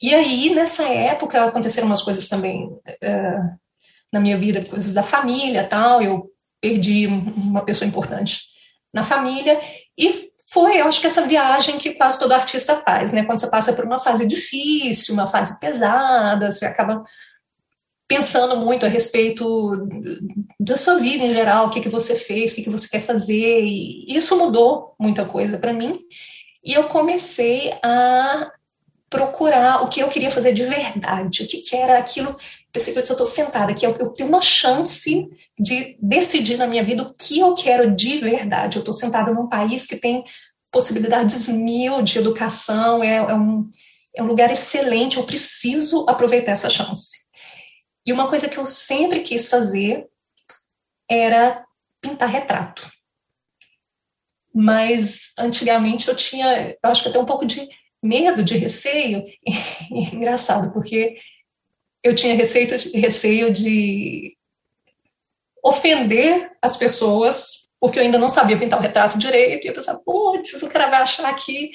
e 0.00 0.14
aí, 0.14 0.54
nessa 0.54 0.84
época, 0.84 1.44
aconteceram 1.44 1.86
umas 1.86 2.02
coisas 2.02 2.28
também 2.28 2.66
uh, 2.66 3.58
na 4.12 4.18
minha 4.18 4.38
vida, 4.38 4.64
coisas 4.64 4.94
da 4.94 5.02
família 5.02 5.64
tal. 5.64 6.00
Eu 6.02 6.30
perdi 6.60 7.06
uma 7.06 7.64
pessoa 7.64 7.88
importante 7.88 8.40
na 8.92 9.04
família. 9.04 9.60
E 9.98 10.30
foi, 10.50 10.80
eu 10.80 10.86
acho 10.86 11.00
que 11.00 11.06
essa 11.06 11.26
viagem 11.26 11.78
que 11.78 11.94
quase 11.94 12.18
todo 12.18 12.32
artista 12.32 12.76
faz, 12.76 13.12
né? 13.12 13.24
Quando 13.24 13.38
você 13.38 13.50
passa 13.50 13.72
por 13.72 13.84
uma 13.84 13.98
fase 13.98 14.26
difícil, 14.26 15.14
uma 15.14 15.26
fase 15.26 15.60
pesada, 15.60 16.50
você 16.50 16.66
acaba 16.66 17.04
pensando 18.08 18.56
muito 18.56 18.84
a 18.84 18.88
respeito 18.88 19.86
da 20.58 20.76
sua 20.76 20.96
vida 20.96 21.24
em 21.24 21.30
geral, 21.30 21.66
o 21.66 21.70
que, 21.70 21.80
que 21.80 21.88
você 21.88 22.16
fez, 22.16 22.52
o 22.52 22.54
que, 22.56 22.64
que 22.64 22.70
você 22.70 22.88
quer 22.88 23.02
fazer. 23.02 23.62
E 23.64 24.06
isso 24.08 24.36
mudou 24.36 24.94
muita 24.98 25.24
coisa 25.24 25.58
para 25.58 25.72
mim. 25.72 26.00
E 26.64 26.72
eu 26.72 26.84
comecei 26.88 27.72
a 27.82 28.50
procurar 29.10 29.82
o 29.82 29.88
que 29.88 30.00
eu 30.00 30.08
queria 30.08 30.30
fazer 30.30 30.52
de 30.52 30.64
verdade, 30.64 31.42
o 31.42 31.48
que, 31.48 31.58
que 31.58 31.74
era 31.74 31.98
aquilo. 31.98 32.36
Pensei 32.72 32.92
que 32.92 32.98
eu 33.00 33.02
estou 33.02 33.26
sentada 33.26 33.72
aqui, 33.72 33.84
eu, 33.84 33.96
eu 33.96 34.10
tenho 34.10 34.28
uma 34.28 34.40
chance 34.40 35.28
de 35.58 35.98
decidir 36.00 36.56
na 36.56 36.68
minha 36.68 36.84
vida 36.84 37.02
o 37.02 37.12
que 37.12 37.40
eu 37.40 37.52
quero 37.56 37.90
de 37.90 38.18
verdade. 38.18 38.76
Eu 38.76 38.80
estou 38.80 38.94
sentada 38.94 39.32
num 39.32 39.48
país 39.48 39.84
que 39.84 39.96
tem 39.96 40.24
possibilidades 40.70 41.48
mil 41.48 42.00
de 42.00 42.18
educação, 42.18 43.02
é, 43.02 43.16
é, 43.16 43.34
um, 43.34 43.68
é 44.14 44.22
um 44.22 44.26
lugar 44.26 44.52
excelente, 44.52 45.16
eu 45.16 45.24
preciso 45.24 46.06
aproveitar 46.08 46.52
essa 46.52 46.70
chance. 46.70 47.26
E 48.06 48.12
uma 48.12 48.28
coisa 48.28 48.48
que 48.48 48.58
eu 48.58 48.64
sempre 48.64 49.20
quis 49.20 49.48
fazer 49.48 50.06
era 51.10 51.64
pintar 52.00 52.28
retrato. 52.28 52.88
Mas 54.54 55.32
antigamente 55.36 56.08
eu 56.08 56.14
tinha, 56.14 56.70
eu 56.70 56.90
acho 56.90 57.02
que 57.02 57.08
até 57.08 57.18
um 57.18 57.24
pouco 57.24 57.44
de 57.44 57.68
medo, 58.02 58.42
de 58.42 58.56
receio. 58.56 59.22
Engraçado, 59.90 60.72
porque 60.72 61.16
eu 62.02 62.14
tinha 62.14 62.34
receio, 62.34 62.68
receio 62.94 63.52
de 63.52 64.36
ofender 65.62 66.50
as 66.62 66.76
pessoas, 66.76 67.68
porque 67.78 67.98
eu 67.98 68.02
ainda 68.02 68.18
não 68.18 68.28
sabia 68.28 68.58
pintar 68.58 68.78
o 68.78 68.82
retrato 68.82 69.18
direito, 69.18 69.66
e 69.66 69.68
eu 69.68 69.74
pensava, 69.74 70.00
putz, 70.04 70.62
o 70.62 70.68
cara 70.68 70.88
vai 70.88 71.00
achar 71.00 71.28
aqui 71.28 71.70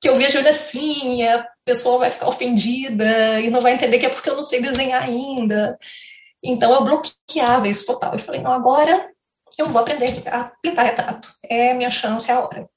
que 0.00 0.08
eu 0.08 0.16
vejo 0.16 0.38
ele 0.38 0.48
assim, 0.48 1.22
e 1.22 1.28
a 1.28 1.46
pessoa 1.64 1.98
vai 1.98 2.10
ficar 2.10 2.28
ofendida 2.28 3.40
e 3.40 3.50
não 3.50 3.60
vai 3.60 3.72
entender 3.72 3.98
que 3.98 4.06
é 4.06 4.10
porque 4.10 4.28
eu 4.28 4.36
não 4.36 4.44
sei 4.44 4.60
desenhar 4.60 5.02
ainda. 5.02 5.78
Então 6.42 6.72
eu 6.72 6.84
bloqueava 6.84 7.68
isso 7.68 7.86
total. 7.86 8.12
Eu 8.12 8.18
falei, 8.18 8.40
não, 8.40 8.52
agora 8.52 9.10
eu 9.58 9.66
vou 9.66 9.80
aprender 9.80 10.22
a 10.28 10.44
pintar 10.62 10.84
retrato. 10.84 11.28
É 11.42 11.72
minha 11.72 11.90
chance, 11.90 12.30
é 12.30 12.34
a 12.34 12.40
hora. 12.40 12.68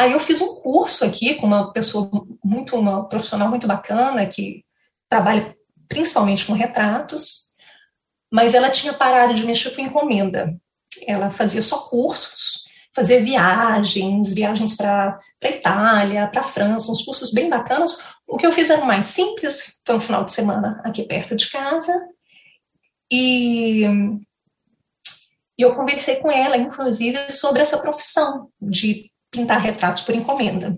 Aí 0.00 0.12
eu 0.12 0.18
fiz 0.18 0.40
um 0.40 0.54
curso 0.62 1.04
aqui 1.04 1.34
com 1.34 1.46
uma 1.46 1.74
pessoa 1.74 2.10
muito, 2.42 2.74
uma 2.74 3.06
profissional 3.06 3.50
muito 3.50 3.66
bacana 3.66 4.24
que 4.24 4.64
trabalha 5.10 5.54
principalmente 5.86 6.46
com 6.46 6.54
retratos, 6.54 7.50
mas 8.32 8.54
ela 8.54 8.70
tinha 8.70 8.94
parado 8.94 9.34
de 9.34 9.44
mexer 9.44 9.72
com 9.72 9.82
encomenda. 9.82 10.58
Ela 11.06 11.30
fazia 11.30 11.60
só 11.60 11.80
cursos, 11.80 12.64
fazia 12.96 13.20
viagens, 13.22 14.32
viagens 14.32 14.74
para 14.74 15.18
a 15.44 15.48
Itália, 15.50 16.28
para 16.28 16.40
a 16.40 16.44
França, 16.44 16.90
uns 16.90 17.04
cursos 17.04 17.30
bem 17.30 17.50
bacanas. 17.50 18.02
O 18.26 18.38
que 18.38 18.46
eu 18.46 18.52
fiz 18.52 18.70
era 18.70 18.86
mais 18.86 19.04
simples, 19.04 19.82
foi 19.84 19.96
um 19.96 20.00
final 20.00 20.24
de 20.24 20.32
semana 20.32 20.80
aqui 20.82 21.02
perto 21.02 21.36
de 21.36 21.50
casa, 21.50 21.92
e 23.12 23.84
e 25.58 25.62
eu 25.62 25.74
conversei 25.74 26.16
com 26.16 26.30
ela, 26.30 26.56
inclusive, 26.56 27.30
sobre 27.30 27.60
essa 27.60 27.76
profissão 27.82 28.48
de 28.58 29.09
pintar 29.30 29.60
retratos 29.60 30.02
por 30.02 30.14
encomenda. 30.14 30.76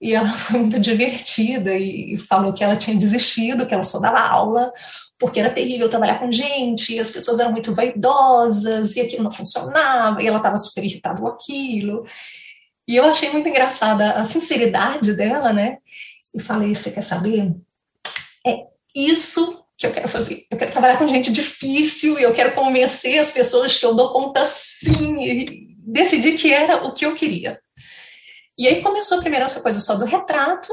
E 0.00 0.14
ela 0.14 0.30
foi 0.38 0.60
muito 0.60 0.78
divertida 0.78 1.74
e 1.74 2.16
falou 2.16 2.52
que 2.52 2.62
ela 2.62 2.76
tinha 2.76 2.96
desistido, 2.96 3.66
que 3.66 3.74
ela 3.74 3.82
só 3.82 3.98
dava 3.98 4.20
aula, 4.20 4.72
porque 5.18 5.40
era 5.40 5.50
terrível 5.50 5.88
trabalhar 5.88 6.20
com 6.20 6.30
gente, 6.30 6.94
e 6.94 7.00
as 7.00 7.10
pessoas 7.10 7.40
eram 7.40 7.50
muito 7.52 7.74
vaidosas, 7.74 8.94
e 8.96 9.00
aquilo 9.00 9.24
não 9.24 9.32
funcionava, 9.32 10.22
e 10.22 10.26
ela 10.26 10.36
estava 10.36 10.58
super 10.58 10.84
irritada 10.84 11.20
com 11.20 11.26
aquilo. 11.26 12.04
E 12.86 12.96
eu 12.96 13.04
achei 13.04 13.30
muito 13.30 13.48
engraçada 13.48 14.12
a 14.12 14.24
sinceridade 14.24 15.14
dela, 15.14 15.52
né? 15.52 15.78
E 16.34 16.40
falei: 16.40 16.74
você 16.74 16.90
quer 16.90 17.02
saber? 17.02 17.52
É 18.46 18.60
isso 18.94 19.62
que 19.76 19.86
eu 19.86 19.92
quero 19.92 20.08
fazer. 20.08 20.46
Eu 20.50 20.56
quero 20.56 20.72
trabalhar 20.72 20.98
com 20.98 21.08
gente 21.08 21.30
difícil, 21.30 22.18
e 22.18 22.22
eu 22.22 22.32
quero 22.32 22.54
convencer 22.54 23.18
as 23.18 23.30
pessoas 23.30 23.76
que 23.76 23.84
eu 23.84 23.94
dou 23.94 24.12
conta 24.12 24.44
sim, 24.44 25.67
decidi 25.88 26.32
que 26.32 26.52
era 26.52 26.84
o 26.84 26.92
que 26.92 27.06
eu 27.06 27.14
queria. 27.14 27.60
E 28.58 28.68
aí 28.68 28.82
começou 28.82 29.20
primeiro 29.20 29.46
essa 29.46 29.62
coisa 29.62 29.80
só 29.80 29.96
do 29.96 30.04
retrato, 30.04 30.72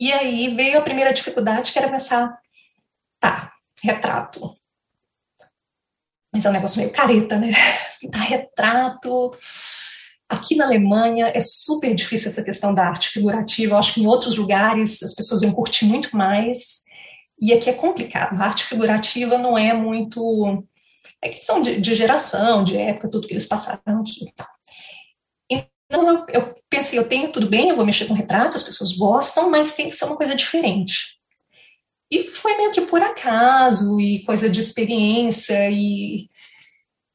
e 0.00 0.12
aí 0.12 0.54
veio 0.54 0.78
a 0.78 0.82
primeira 0.82 1.12
dificuldade, 1.12 1.72
que 1.72 1.78
era 1.78 1.90
pensar, 1.90 2.38
tá, 3.18 3.52
retrato. 3.82 4.56
Mas 6.32 6.44
é 6.44 6.50
um 6.50 6.52
negócio 6.52 6.78
meio 6.80 6.92
careta, 6.92 7.36
né? 7.36 7.50
Tá, 8.12 8.20
retrato. 8.20 9.36
Aqui 10.28 10.54
na 10.54 10.66
Alemanha 10.66 11.32
é 11.34 11.40
super 11.40 11.92
difícil 11.92 12.28
essa 12.28 12.44
questão 12.44 12.72
da 12.72 12.86
arte 12.86 13.08
figurativa. 13.08 13.72
Eu 13.72 13.76
acho 13.76 13.94
que 13.94 14.00
em 14.00 14.06
outros 14.06 14.36
lugares 14.36 15.02
as 15.02 15.14
pessoas 15.14 15.42
iam 15.42 15.52
curtir 15.52 15.84
muito 15.84 16.16
mais. 16.16 16.84
E 17.40 17.52
aqui 17.52 17.68
é 17.68 17.72
complicado. 17.72 18.40
A 18.40 18.44
arte 18.44 18.66
figurativa 18.66 19.36
não 19.36 19.58
é 19.58 19.74
muito 19.74 20.64
é 21.22 21.30
questão 21.30 21.60
de, 21.60 21.80
de 21.80 21.94
geração, 21.94 22.62
de 22.62 22.76
época, 22.76 23.10
tudo 23.10 23.26
que 23.26 23.34
eles 23.34 23.46
passaram 23.46 24.00
aqui. 24.00 24.32
Então 25.90 26.06
eu, 26.08 26.26
eu, 26.28 26.54
pensei, 26.68 26.98
eu 26.98 27.08
tenho 27.08 27.32
tudo 27.32 27.48
bem, 27.48 27.70
eu 27.70 27.76
vou 27.76 27.86
mexer 27.86 28.06
com 28.06 28.14
retrato, 28.14 28.56
as 28.56 28.62
pessoas 28.62 28.92
gostam, 28.92 29.50
mas 29.50 29.72
tem 29.72 29.88
que 29.88 29.96
ser 29.96 30.04
uma 30.04 30.16
coisa 30.16 30.34
diferente. 30.34 31.18
E 32.10 32.24
foi 32.24 32.56
meio 32.56 32.72
que 32.72 32.82
por 32.82 33.00
acaso, 33.02 33.98
e 34.00 34.24
coisa 34.24 34.48
de 34.48 34.60
experiência, 34.60 35.70
e 35.70 36.26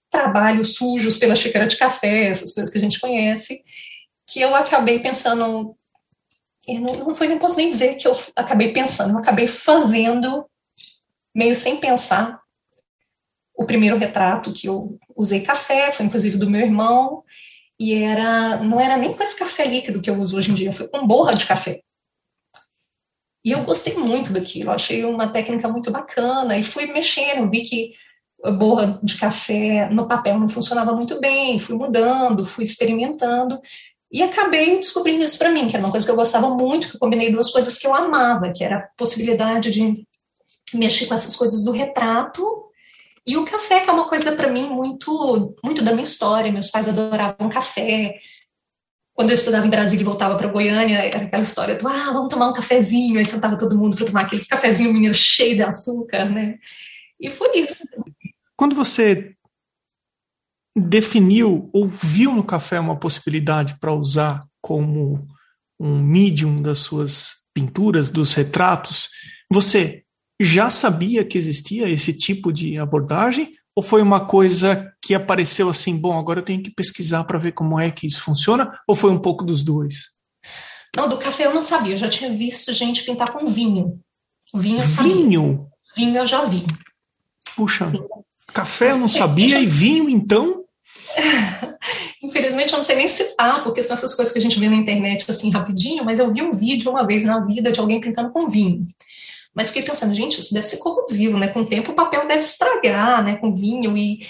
trabalhos 0.10 0.76
sujos 0.76 1.18
pela 1.18 1.36
xícara 1.36 1.68
de 1.68 1.78
café, 1.78 2.28
essas 2.28 2.54
coisas 2.54 2.72
que 2.72 2.78
a 2.78 2.82
gente 2.82 3.00
conhece, 3.00 3.62
que 4.28 4.42
eu 4.42 4.56
acabei 4.56 5.00
pensando. 5.00 5.76
Não, 6.68 6.96
não 6.96 7.16
foi, 7.16 7.28
não 7.28 7.40
posso 7.40 7.58
nem 7.58 7.70
dizer 7.70 7.96
que 7.96 8.08
eu 8.08 8.16
acabei 8.36 8.72
pensando, 8.72 9.12
eu 9.12 9.18
acabei 9.18 9.48
fazendo 9.48 10.46
meio 11.36 11.56
sem 11.56 11.78
pensar, 11.78 12.40
o 13.64 13.68
primeiro 13.68 13.98
retrato 13.98 14.54
que 14.54 14.68
eu 14.68 15.00
usei 15.16 15.42
café, 15.42 15.92
foi 15.92 16.06
inclusive 16.06 16.38
do 16.38 16.50
meu 16.50 16.62
irmão, 16.62 17.24
e 17.80 17.94
era 17.94 18.58
não 18.64 18.80
era 18.80 18.98
nem 18.98 19.14
com 19.14 19.24
esse 19.24 19.38
café 19.38 19.66
líquido 19.66 20.02
que 20.02 20.10
eu 20.10 20.20
uso 20.20 20.38
hoje 20.38 20.52
em 20.52 20.54
dia, 20.54 20.72
foi 20.72 20.88
com 20.88 21.08
borra 21.08 21.34
de 21.34 21.46
café. 21.46 21.82
E 23.44 23.52
eu 23.52 23.64
gostei 23.64 23.96
muito 23.96 24.32
daquilo, 24.32 24.72
achei 24.72 25.04
uma 25.04 25.28
técnica 25.28 25.68
muito 25.68 25.92
bacana, 25.92 26.58
e 26.58 26.64
fui 26.64 26.86
mexendo, 26.88 27.50
vi 27.50 27.62
que 27.64 27.94
a 28.44 28.52
borra 28.52 29.00
de 29.02 29.18
café 29.18 29.90
no 29.90 30.08
papel 30.08 30.40
não 30.40 30.48
funcionava 30.48 30.94
muito 30.94 31.20
bem, 31.20 31.58
fui 31.60 31.76
mudando, 31.76 32.46
fui 32.46 32.64
experimentando, 32.64 33.60
e 34.12 34.22
acabei 34.22 34.76
descobrindo 34.78 35.24
isso 35.24 35.40
para 35.40 35.52
mim, 35.52 35.68
que 35.68 35.76
era 35.76 35.84
uma 35.84 35.92
coisa 35.92 36.06
que 36.06 36.12
eu 36.12 36.16
gostava 36.16 36.50
muito, 36.50 36.90
que 36.90 36.96
eu 36.96 37.00
combinei 37.00 37.32
duas 37.32 37.50
coisas 37.50 37.80
que 37.80 37.88
eu 37.88 37.96
amava, 37.96 38.52
que 38.52 38.64
era 38.64 38.78
a 38.78 38.88
possibilidade 38.98 39.72
de 39.72 40.06
mexer 40.74 41.08
com 41.08 41.16
essas 41.16 41.36
coisas 41.36 41.64
do 41.64 41.72
retrato 41.72 42.44
e 43.26 43.38
o 43.38 43.46
café, 43.46 43.80
que 43.80 43.90
é 43.90 43.94
uma 43.94 44.10
coisa 44.10 44.34
para 44.34 44.52
mim 44.52 44.68
muito, 44.70 45.56
muito 45.64 45.82
da 45.84 45.92
minha 45.92 46.04
história. 46.04 46.52
Meus 46.52 46.70
pais 46.70 46.90
adoravam 46.90 47.50
café. 47.50 48.20
Quando 49.14 49.30
eu 49.30 49.36
estudava 49.36 49.66
em 49.66 49.70
Brasília 49.70 50.02
e 50.02 50.06
voltava 50.06 50.38
para 50.38 50.48
Goiânia, 50.48 50.98
era 50.98 51.26
aquela 51.26 51.44
história 51.44 51.76
do 51.76 51.88
ah, 51.88 52.12
vamos 52.12 52.30
tomar 52.30 52.50
um 52.50 52.54
cafezinho. 52.54 53.18
Aí 53.18 53.26
sentava 53.26 53.58
todo 53.58 53.78
mundo 53.78 53.96
para 53.96 54.06
tomar 54.06 54.22
aquele 54.24 54.46
cafezinho 54.46 54.94
mineiro 54.94 55.16
cheio 55.16 55.56
de 55.56 55.64
açúcar, 55.64 56.30
né? 56.30 56.58
E 57.20 57.30
foi 57.30 57.60
isso. 57.60 57.76
Quando 58.58 58.76
você 58.76 59.34
definiu 60.76 61.70
ou 61.72 61.88
viu 61.88 62.34
no 62.34 62.44
café 62.44 62.80
uma 62.80 63.00
possibilidade 63.00 63.78
para 63.80 63.94
usar 63.94 64.46
como 64.60 65.26
um 65.80 66.00
medium 66.00 66.62
das 66.62 66.80
suas 66.80 67.44
pinturas, 67.54 68.10
dos 68.10 68.34
retratos, 68.34 69.10
você 69.50 70.03
já 70.40 70.70
sabia 70.70 71.26
que 71.26 71.38
existia 71.38 71.90
esse 71.90 72.14
tipo 72.14 72.52
de 72.52 72.80
abordagem? 72.80 73.54
Ou 73.76 73.82
foi 73.82 74.02
uma 74.02 74.26
coisa 74.26 74.94
que 75.02 75.16
apareceu 75.16 75.68
assim, 75.68 75.98
bom, 75.98 76.18
agora 76.18 76.40
eu 76.40 76.46
tenho 76.46 76.62
que 76.62 76.70
pesquisar 76.70 77.24
para 77.24 77.40
ver 77.40 77.54
como 77.54 77.80
é 77.80 77.90
que 77.90 78.06
isso 78.06 78.22
funciona? 78.22 78.72
Ou 78.88 78.96
foi 78.96 79.10
um 79.10 79.20
pouco 79.20 79.44
dos 79.44 79.64
dois? 79.64 80.12
Não, 80.96 81.10
do 81.10 81.18
café 81.18 81.48
eu 81.48 81.54
não 81.54 81.64
sabia. 81.64 81.94
Eu 81.94 81.98
já 81.98 82.08
tinha 82.08 82.36
visto 82.36 82.72
gente 82.74 83.04
pintar 83.04 83.32
com 83.32 83.48
vinho. 83.48 84.00
Vinho 84.54 84.80
eu 84.80 84.88
sabia. 84.88 85.14
Vinho? 85.14 85.68
Vinho 85.96 86.18
eu 86.18 86.26
já 86.26 86.46
vi. 86.46 86.64
Puxa, 87.56 87.90
Sim. 87.90 88.04
café 88.54 88.92
eu 88.92 88.98
não 88.98 89.08
sabia 89.08 89.60
e 89.60 89.66
vinho 89.66 90.10
então? 90.10 90.64
Infelizmente 92.22 92.74
eu 92.74 92.78
não 92.78 92.86
sei 92.86 92.96
nem 92.96 93.08
citar, 93.08 93.64
porque 93.64 93.84
são 93.84 93.96
essas 93.96 94.16
coisas 94.16 94.32
que 94.32 94.40
a 94.40 94.42
gente 94.42 94.60
vê 94.60 94.70
na 94.70 94.76
internet 94.76 95.26
assim 95.30 95.50
rapidinho, 95.50 96.06
mas 96.06 96.20
eu 96.20 96.32
vi 96.32 96.42
um 96.42 96.54
vídeo 96.54 96.92
uma 96.92 97.06
vez 97.06 97.26
na 97.26 97.44
vida 97.44 97.72
de 97.72 97.80
alguém 97.80 98.00
pintando 98.00 98.32
com 98.32 98.50
vinho. 98.50 98.82
Mas 99.54 99.68
fiquei 99.68 99.84
pensando, 99.84 100.14
gente, 100.14 100.40
isso 100.40 100.54
deve 100.54 100.66
ser 100.66 100.78
corrosivo, 100.78 101.38
né? 101.38 101.50
Com 101.50 101.62
o 101.62 101.66
tempo 101.66 101.92
o 101.92 101.96
papel 101.96 102.28
deve 102.28 102.40
estragar, 102.40 103.24
né? 103.24 103.36
Com 103.36 103.54
vinho 103.54 103.96
e, 103.98 104.26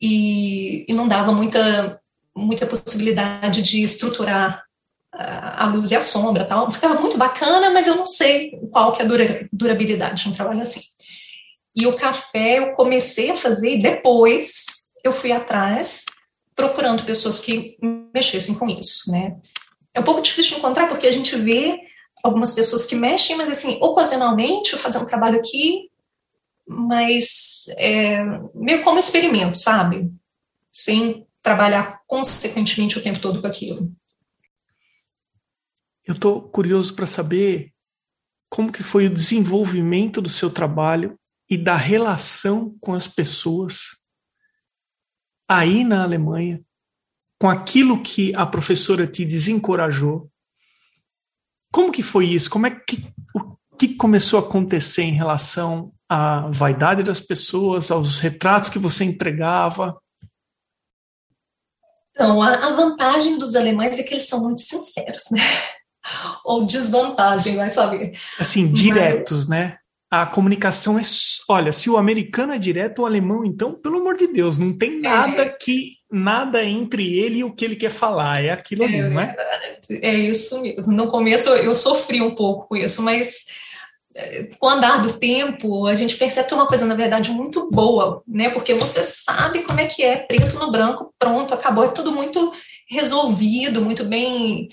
e, 0.00 0.86
e 0.88 0.94
não 0.94 1.08
dava 1.08 1.32
muita, 1.32 2.00
muita 2.34 2.66
possibilidade 2.66 3.62
de 3.62 3.82
estruturar 3.82 4.64
a 5.18 5.66
luz 5.66 5.90
e 5.90 5.96
a 5.96 6.00
sombra 6.00 6.44
tal. 6.44 6.70
Ficava 6.70 7.00
muito 7.00 7.16
bacana, 7.16 7.70
mas 7.70 7.86
eu 7.86 7.96
não 7.96 8.06
sei 8.06 8.58
qual 8.70 8.92
que 8.92 9.02
é 9.02 9.04
a 9.04 9.08
durabilidade 9.52 10.22
de 10.22 10.28
um 10.28 10.32
trabalho 10.32 10.60
assim. 10.60 10.80
E 11.74 11.86
o 11.86 11.96
café 11.96 12.58
eu 12.58 12.72
comecei 12.72 13.30
a 13.30 13.36
fazer 13.36 13.74
e 13.74 13.78
depois 13.78 14.90
eu 15.02 15.12
fui 15.12 15.32
atrás 15.32 16.04
procurando 16.54 17.04
pessoas 17.04 17.40
que 17.40 17.76
mexessem 18.14 18.54
com 18.54 18.68
isso, 18.68 19.10
né? 19.10 19.36
É 19.94 20.00
um 20.00 20.04
pouco 20.04 20.22
difícil 20.22 20.54
de 20.54 20.58
encontrar 20.58 20.88
porque 20.88 21.06
a 21.06 21.10
gente 21.12 21.36
vê 21.36 21.78
algumas 22.22 22.54
pessoas 22.54 22.86
que 22.86 22.94
mexem, 22.94 23.36
mas 23.36 23.48
assim, 23.48 23.78
ocasionalmente, 23.80 24.76
fazer 24.76 24.98
um 24.98 25.06
trabalho 25.06 25.38
aqui, 25.38 25.90
mas 26.66 27.64
é, 27.76 28.24
meio 28.54 28.82
como 28.82 28.98
experimento, 28.98 29.56
sabe? 29.58 30.10
Sem 30.72 31.26
trabalhar 31.42 32.02
consequentemente 32.06 32.98
o 32.98 33.02
tempo 33.02 33.20
todo 33.20 33.40
com 33.40 33.46
aquilo. 33.46 33.92
Eu 36.04 36.14
estou 36.14 36.42
curioso 36.42 36.94
para 36.94 37.06
saber 37.06 37.72
como 38.48 38.72
que 38.72 38.82
foi 38.82 39.06
o 39.06 39.12
desenvolvimento 39.12 40.20
do 40.20 40.28
seu 40.28 40.50
trabalho 40.50 41.18
e 41.48 41.56
da 41.56 41.76
relação 41.76 42.76
com 42.80 42.92
as 42.92 43.06
pessoas 43.06 44.06
aí 45.48 45.84
na 45.84 46.02
Alemanha, 46.02 46.60
com 47.38 47.48
aquilo 47.48 48.02
que 48.02 48.34
a 48.34 48.46
professora 48.46 49.06
te 49.06 49.24
desencorajou. 49.24 50.30
Como 51.72 51.92
que 51.92 52.02
foi 52.02 52.26
isso? 52.26 52.50
Como 52.50 52.66
é 52.66 52.70
que 52.70 53.06
o 53.34 53.56
que 53.76 53.94
começou 53.94 54.38
a 54.38 54.42
acontecer 54.42 55.02
em 55.02 55.12
relação 55.12 55.92
à 56.08 56.48
vaidade 56.50 57.02
das 57.02 57.20
pessoas, 57.20 57.90
aos 57.90 58.18
retratos 58.18 58.70
que 58.70 58.78
você 58.78 59.04
entregava? 59.04 60.00
Então, 62.12 62.40
a, 62.40 62.70
vantagem 62.70 63.38
dos 63.38 63.54
alemães 63.54 63.98
é 63.98 64.02
que 64.02 64.14
eles 64.14 64.26
são 64.26 64.42
muito 64.42 64.62
sinceros, 64.62 65.24
né? 65.30 65.40
Ou 66.44 66.64
desvantagem, 66.64 67.56
vai 67.56 67.70
saber. 67.70 68.18
Assim, 68.38 68.72
diretos, 68.72 69.46
Mas... 69.46 69.48
né? 69.48 69.78
A 70.10 70.26
comunicação 70.26 70.98
é. 70.98 71.02
Olha, 71.48 71.72
se 71.72 71.90
o 71.90 71.96
americano 71.96 72.52
é 72.52 72.58
direto, 72.58 73.02
o 73.02 73.06
alemão, 73.06 73.44
então, 73.44 73.72
pelo 73.72 73.98
amor 73.98 74.16
de 74.16 74.28
Deus, 74.28 74.58
não 74.58 74.76
tem 74.76 75.00
nada 75.00 75.42
é. 75.42 75.48
que. 75.48 75.96
Nada 76.08 76.64
entre 76.64 77.18
ele 77.18 77.38
e 77.38 77.44
o 77.44 77.52
que 77.52 77.64
ele 77.64 77.74
quer 77.74 77.90
falar. 77.90 78.40
É 78.40 78.50
aquilo 78.50 78.84
é, 78.84 78.86
ali, 78.86 79.02
não 79.02 79.20
é? 79.20 79.36
É 79.90 80.14
isso 80.14 80.62
mesmo. 80.62 80.92
No 80.92 81.08
começo 81.08 81.48
eu 81.48 81.74
sofri 81.74 82.22
um 82.22 82.32
pouco 82.32 82.68
com 82.68 82.76
isso, 82.76 83.02
mas 83.02 83.44
com 84.58 84.66
o 84.66 84.70
andar 84.70 85.02
do 85.02 85.18
tempo, 85.18 85.86
a 85.86 85.94
gente 85.94 86.16
percebe 86.16 86.48
que 86.48 86.54
é 86.54 86.56
uma 86.56 86.66
coisa, 86.66 86.86
na 86.86 86.94
verdade, 86.94 87.30
muito 87.30 87.68
boa, 87.70 88.22
né? 88.26 88.48
Porque 88.50 88.74
você 88.74 89.02
sabe 89.02 89.62
como 89.64 89.80
é 89.80 89.86
que 89.86 90.02
é, 90.02 90.16
preto 90.16 90.58
no 90.58 90.70
branco, 90.70 91.12
pronto, 91.18 91.52
acabou, 91.52 91.84
é 91.84 91.88
tudo 91.88 92.12
muito 92.12 92.52
resolvido, 92.88 93.82
muito 93.82 94.04
bem. 94.04 94.68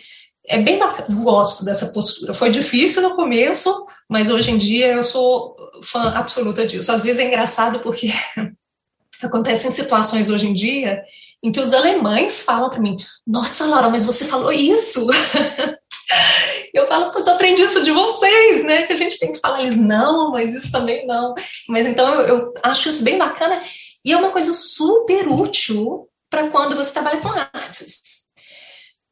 É 0.46 0.62
bem 0.62 0.78
bacana, 0.78 1.08
gosto 1.22 1.64
dessa 1.64 1.88
postura. 1.88 2.34
Foi 2.34 2.50
difícil 2.50 3.02
no 3.02 3.16
começo, 3.16 3.74
mas 4.14 4.30
hoje 4.30 4.52
em 4.52 4.60
dia 4.60 4.92
eu 4.92 5.04
sou 5.04 5.56
fã 5.82 6.14
absoluta 6.14 6.68
disso. 6.68 6.92
Às 6.92 7.02
vezes 7.02 7.20
é 7.20 7.26
engraçado 7.26 7.80
porque 7.80 8.12
acontecem 9.24 9.72
situações 9.72 10.30
hoje 10.30 10.46
em 10.46 10.54
dia 10.54 11.02
em 11.42 11.52
que 11.52 11.60
os 11.60 11.74
alemães 11.74 12.44
falam 12.44 12.70
para 12.70 12.80
mim: 12.80 12.96
Nossa, 13.26 13.66
Laura, 13.66 13.90
mas 13.90 14.06
você 14.06 14.26
falou 14.26 14.54
isso. 14.54 15.08
Eu 16.72 16.86
falo, 16.86 17.12
putz, 17.12 17.28
aprendi 17.28 17.64
isso 17.64 17.84
de 17.84 17.92
vocês, 17.92 18.64
né? 18.64 18.84
Que 18.84 18.94
a 18.94 18.96
gente 18.96 19.18
tem 19.18 19.32
que 19.34 19.40
falar, 19.40 19.62
eles, 19.62 19.78
não, 19.78 20.32
mas 20.32 20.54
isso 20.54 20.72
também 20.72 21.06
não. 21.06 21.34
Mas 21.70 21.86
então 21.86 22.20
eu, 22.22 22.28
eu 22.28 22.54
acho 22.64 22.90
isso 22.90 23.04
bem 23.04 23.18
bacana 23.18 23.62
e 24.04 24.12
é 24.12 24.18
uma 24.18 24.32
coisa 24.32 24.52
super 24.54 25.28
útil 25.28 26.10
para 26.32 26.50
quando 26.50 26.76
você 26.76 26.92
trabalha 26.92 27.22
com 27.22 27.30
artes. 27.30 28.23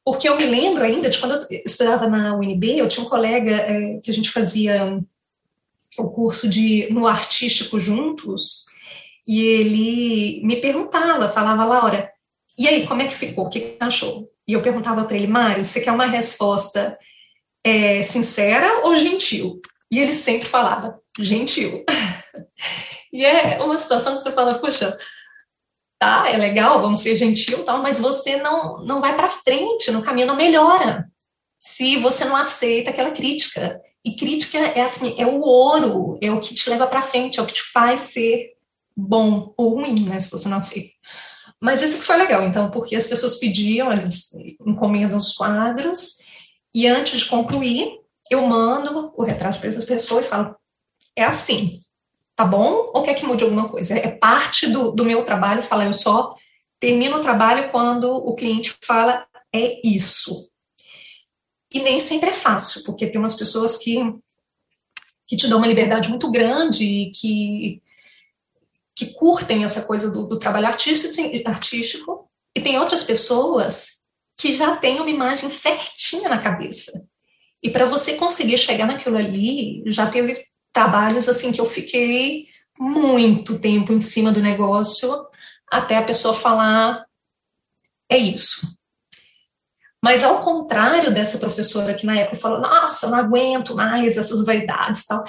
Porque 0.04 0.28
eu 0.28 0.36
me 0.36 0.46
lembro 0.46 0.84
ainda 0.84 1.10
de 1.10 1.18
quando 1.18 1.34
eu 1.50 1.62
estudava 1.66 2.08
na 2.08 2.36
UNB, 2.36 2.78
eu 2.78 2.88
tinha 2.88 3.06
um 3.06 3.10
colega 3.10 3.52
é, 3.52 4.00
que 4.00 4.10
a 4.10 4.14
gente 4.14 4.32
fazia 4.32 5.00
o 5.98 6.10
curso 6.10 6.50
de 6.50 6.88
no 6.92 7.06
artístico 7.06 7.80
juntos, 7.80 8.66
e 9.28 9.42
ele 9.42 10.42
me 10.44 10.56
perguntava, 10.58 11.30
falava, 11.30 11.66
Laura, 11.66 12.12
e 12.58 12.68
aí, 12.68 12.86
como 12.86 13.02
é 13.02 13.08
que 13.08 13.16
ficou? 13.16 13.46
O 13.46 13.50
que 13.50 13.78
achou? 13.80 14.30
E 14.48 14.54
eu 14.54 14.62
perguntava 14.62 15.04
para 15.04 15.16
ele, 15.16 15.28
Mário, 15.28 15.64
você 15.64 15.80
quer 15.80 15.92
uma 15.92 16.06
resposta 16.06 16.98
é, 17.64 18.04
sincera 18.04 18.82
ou 18.84 18.96
gentil? 18.96 19.62
E 19.90 20.00
ele 20.00 20.14
sempre 20.14 20.48
falava, 20.48 21.00
gentil. 21.20 21.86
e 23.12 23.26
é 23.26 23.58
uma 23.62 23.78
situação 23.78 24.16
que 24.16 24.22
você 24.22 24.32
fala, 24.32 24.56
poxa, 24.56 24.98
tá, 26.02 26.28
é 26.28 26.36
legal, 26.36 26.82
vamos 26.82 27.02
ser 27.02 27.16
gentil, 27.16 27.64
tal, 27.64 27.80
mas 27.80 28.00
você 28.00 28.36
não, 28.38 28.84
não 28.84 29.00
vai 29.00 29.16
para 29.16 29.30
frente, 29.30 29.92
no 29.92 30.02
caminho 30.02 30.26
não 30.26 30.36
melhora 30.36 31.08
se 31.60 31.98
você 31.98 32.26
não 32.26 32.36
aceita 32.36 32.90
aquela 32.90 33.12
crítica. 33.12 33.80
E 34.04 34.16
crítica 34.16 34.58
é 34.58 34.82
assim, 34.82 35.14
é 35.16 35.28
o 35.28 35.40
ouro, 35.40 36.18
é 36.20 36.32
o 36.32 36.40
que 36.40 36.56
te 36.56 36.68
leva 36.72 36.88
para 36.88 37.04
frente, 37.04 37.40
é 37.40 37.44
o 37.44 37.46
que 37.46 37.54
te 37.54 37.62
faz 37.62 38.00
ser 38.00 38.54
bom 38.98 39.54
ou 39.56 39.76
ruim, 39.76 40.06
né, 40.06 40.20
se 40.20 40.32
você 40.32 40.50
não 40.50 40.58
aceita. 40.58 40.90
Mas 41.62 41.82
que 41.82 42.02
foi 42.02 42.18
legal, 42.18 42.42
então, 42.42 42.72
porque 42.72 42.96
as 42.96 43.06
pessoas 43.06 43.36
pediam, 43.36 43.94
eles 43.94 44.32
encomendam 44.66 45.20
os 45.20 45.34
quadros, 45.34 46.18
e 46.74 46.88
antes 46.88 47.20
de 47.20 47.26
concluir, 47.28 48.00
eu 48.32 48.44
mando 48.48 49.14
o 49.16 49.24
retrato 49.24 49.60
para 49.60 49.70
a 49.70 49.86
pessoa 49.86 50.22
e 50.22 50.24
falo: 50.24 50.56
é 51.16 51.24
assim, 51.24 51.80
tá 52.42 52.46
bom? 52.46 52.90
Ou 52.92 53.04
quer 53.04 53.14
que 53.14 53.26
mude 53.26 53.44
alguma 53.44 53.70
coisa? 53.70 53.96
É 53.96 54.08
parte 54.08 54.66
do, 54.68 54.92
do 54.92 55.06
meu 55.06 55.24
trabalho 55.24 55.62
falar, 55.62 55.86
eu 55.86 55.94
só 55.94 56.36
termino 56.80 57.18
o 57.18 57.22
trabalho 57.22 57.70
quando 57.70 58.10
o 58.10 58.34
cliente 58.34 58.76
fala: 58.84 59.28
é 59.54 59.80
isso. 59.88 60.50
E 61.72 61.80
nem 61.80 62.00
sempre 62.00 62.32
é 62.32 62.34
fácil, 62.34 62.84
porque 62.84 63.06
tem 63.06 63.22
umas 63.22 63.36
pessoas 63.36 63.78
que, 63.78 63.96
que 65.28 65.38
te 65.38 65.48
dão 65.48 65.60
uma 65.60 65.68
liberdade 65.68 66.10
muito 66.10 66.32
grande 66.32 66.84
e 66.84 67.12
que, 67.12 67.82
que 68.96 69.14
curtem 69.14 69.64
essa 69.64 69.84
coisa 69.84 70.10
do, 70.10 70.26
do 70.26 70.40
trabalho 70.40 70.66
artístico, 70.66 71.14
artístico, 71.48 72.28
e 72.56 72.60
tem 72.60 72.80
outras 72.80 73.04
pessoas 73.04 74.02
que 74.36 74.52
já 74.52 74.76
tem 74.76 75.00
uma 75.00 75.10
imagem 75.12 75.48
certinha 75.48 76.28
na 76.28 76.42
cabeça. 76.42 77.08
E 77.62 77.70
para 77.70 77.86
você 77.86 78.16
conseguir 78.16 78.58
chegar 78.58 78.88
naquilo 78.88 79.18
ali, 79.18 79.84
já 79.86 80.10
teve 80.10 80.44
trabalhos 80.74 81.28
assim 81.28 81.52
que 81.52 81.62
eu 81.62 81.66
fiquei 81.66 82.48
muito 82.80 83.60
tempo 83.60 83.94
em 83.94 84.02
cima 84.02 84.32
do 84.32 84.42
negócio 84.42 85.10
até 85.70 85.98
a 85.98 86.04
pessoa 86.04 86.34
falar 86.34 87.06
é 88.10 88.18
isso. 88.18 88.76
Mas 90.04 90.24
ao 90.24 90.42
contrário 90.44 91.14
dessa 91.14 91.38
professora 91.38 91.94
que 91.94 92.06
na 92.06 92.18
época 92.18 92.38
falou, 92.38 92.60
nossa, 92.60 93.10
não 93.10 93.18
aguento 93.18 93.76
mais 93.76 94.18
essas 94.18 94.44
vaidades 94.44 95.06
tal, 95.06 95.24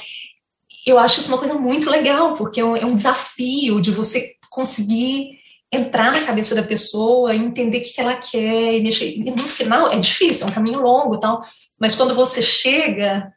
eu 0.87 0.99
acho 0.99 1.21
isso 1.21 1.29
uma 1.29 1.39
coisa 1.39 1.55
muito 1.55 1.89
legal, 1.91 2.35
porque 2.35 2.61
é 2.61 2.65
um, 2.65 2.77
é 2.77 2.85
um 2.85 2.95
desafio 2.95 3.81
de 3.81 3.91
você 3.91 4.35
conseguir 4.51 5.39
entrar 5.73 6.13
na 6.13 6.25
cabeça 6.25 6.55
da 6.55 6.63
pessoa, 6.63 7.35
entender 7.35 7.79
o 7.79 7.83
que 7.83 8.01
ela 8.01 8.17
quer 8.17 8.75
e 8.75 8.83
mexer. 8.83 9.17
E 9.17 9.31
no 9.31 9.47
final 9.47 9.91
é 9.91 9.99
difícil, 9.99 10.47
é 10.47 10.51
um 10.51 10.53
caminho 10.53 10.81
longo, 10.81 11.19
tal. 11.19 11.47
Mas 11.79 11.95
quando 11.95 12.15
você 12.15 12.43
chega 12.43 13.33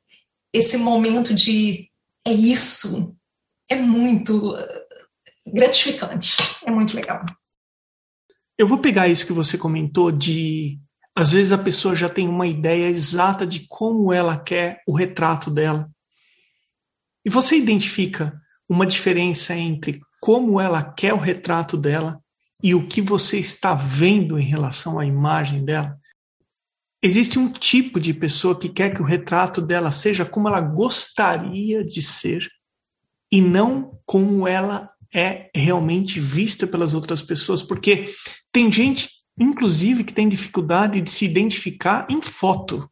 esse 0.51 0.77
momento 0.77 1.33
de 1.33 1.89
é 2.25 2.33
isso, 2.33 3.15
é 3.69 3.75
muito 3.75 4.53
uh, 4.53 4.67
gratificante, 5.45 6.37
é 6.65 6.71
muito 6.71 6.95
legal. 6.95 7.23
Eu 8.57 8.67
vou 8.67 8.79
pegar 8.79 9.07
isso 9.07 9.27
que 9.27 9.33
você 9.33 9.57
comentou 9.57 10.11
de 10.11 10.79
às 11.17 11.31
vezes 11.31 11.53
a 11.53 11.57
pessoa 11.57 11.95
já 11.95 12.09
tem 12.09 12.27
uma 12.27 12.45
ideia 12.45 12.87
exata 12.87 13.47
de 13.47 13.65
como 13.69 14.11
ela 14.11 14.37
quer 14.37 14.81
o 14.85 14.91
retrato 14.91 15.49
dela. 15.49 15.89
E 17.25 17.29
você 17.29 17.57
identifica 17.57 18.37
uma 18.67 18.85
diferença 18.85 19.55
entre 19.55 20.01
como 20.19 20.59
ela 20.59 20.83
quer 20.83 21.13
o 21.13 21.19
retrato 21.19 21.77
dela 21.77 22.19
e 22.61 22.75
o 22.75 22.85
que 22.87 23.01
você 23.01 23.37
está 23.37 23.73
vendo 23.73 24.37
em 24.37 24.43
relação 24.43 24.99
à 24.99 25.05
imagem 25.05 25.63
dela. 25.63 25.97
Existe 27.05 27.37
um 27.37 27.51
tipo 27.51 27.99
de 27.99 28.15
pessoa 28.15 28.57
que 28.57 28.67
quer 28.67 28.91
que 28.91 28.99
o 28.99 29.05
retrato 29.05 29.61
dela 29.61 29.91
seja 29.91 30.25
como 30.25 30.47
ela 30.47 30.59
gostaria 30.59 31.85
de 31.85 32.01
ser 32.01 32.49
e 33.31 33.39
não 33.39 33.99
como 34.07 34.47
ela 34.47 34.89
é 35.13 35.51
realmente 35.53 36.19
vista 36.19 36.65
pelas 36.65 36.95
outras 36.95 37.21
pessoas, 37.21 37.61
porque 37.61 38.05
tem 38.51 38.71
gente, 38.71 39.07
inclusive, 39.39 40.03
que 40.03 40.15
tem 40.15 40.27
dificuldade 40.27 40.99
de 40.99 41.11
se 41.11 41.25
identificar 41.25 42.07
em 42.09 42.19
foto. 42.23 42.89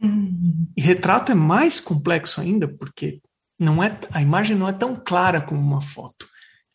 Uhum. 0.00 0.68
E 0.76 0.80
retrato 0.80 1.32
é 1.32 1.34
mais 1.34 1.80
complexo 1.80 2.40
ainda, 2.40 2.68
porque 2.68 3.20
não 3.58 3.82
é 3.82 3.98
a 4.12 4.22
imagem 4.22 4.56
não 4.56 4.68
é 4.68 4.72
tão 4.72 4.94
clara 4.94 5.40
como 5.40 5.60
uma 5.60 5.80
foto. 5.80 6.28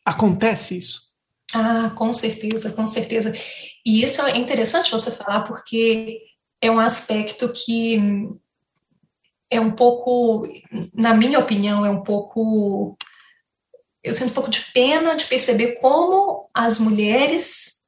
Acontece 0.04 0.78
isso. 0.78 1.04
Ah, 1.54 1.93
com 1.98 2.12
certeza, 2.12 2.74
com 2.74 2.86
certeza. 2.86 3.32
E 3.86 4.04
isso 4.04 4.22
é 4.24 4.38
interessante 4.38 4.91
você 4.91 5.10
falar 5.10 5.43
porque 5.43 6.28
é 6.62 6.69
um 6.69 6.80
aspecto 6.80 7.52
que 7.54 8.30
é 9.50 9.60
um 9.60 9.72
pouco, 9.72 10.48
na 10.93 11.13
minha 11.13 11.39
opinião, 11.39 11.86
é 11.86 11.89
um 11.89 12.04
pouco. 12.04 12.95
Eu 14.04 14.13
sinto 14.13 14.30
um 14.30 14.34
pouco 14.34 14.50
de 14.50 14.62
pena 14.74 15.15
de 15.15 15.26
perceber 15.26 15.80
como 15.80 16.50
as 16.54 16.80
mulheres 16.80 17.80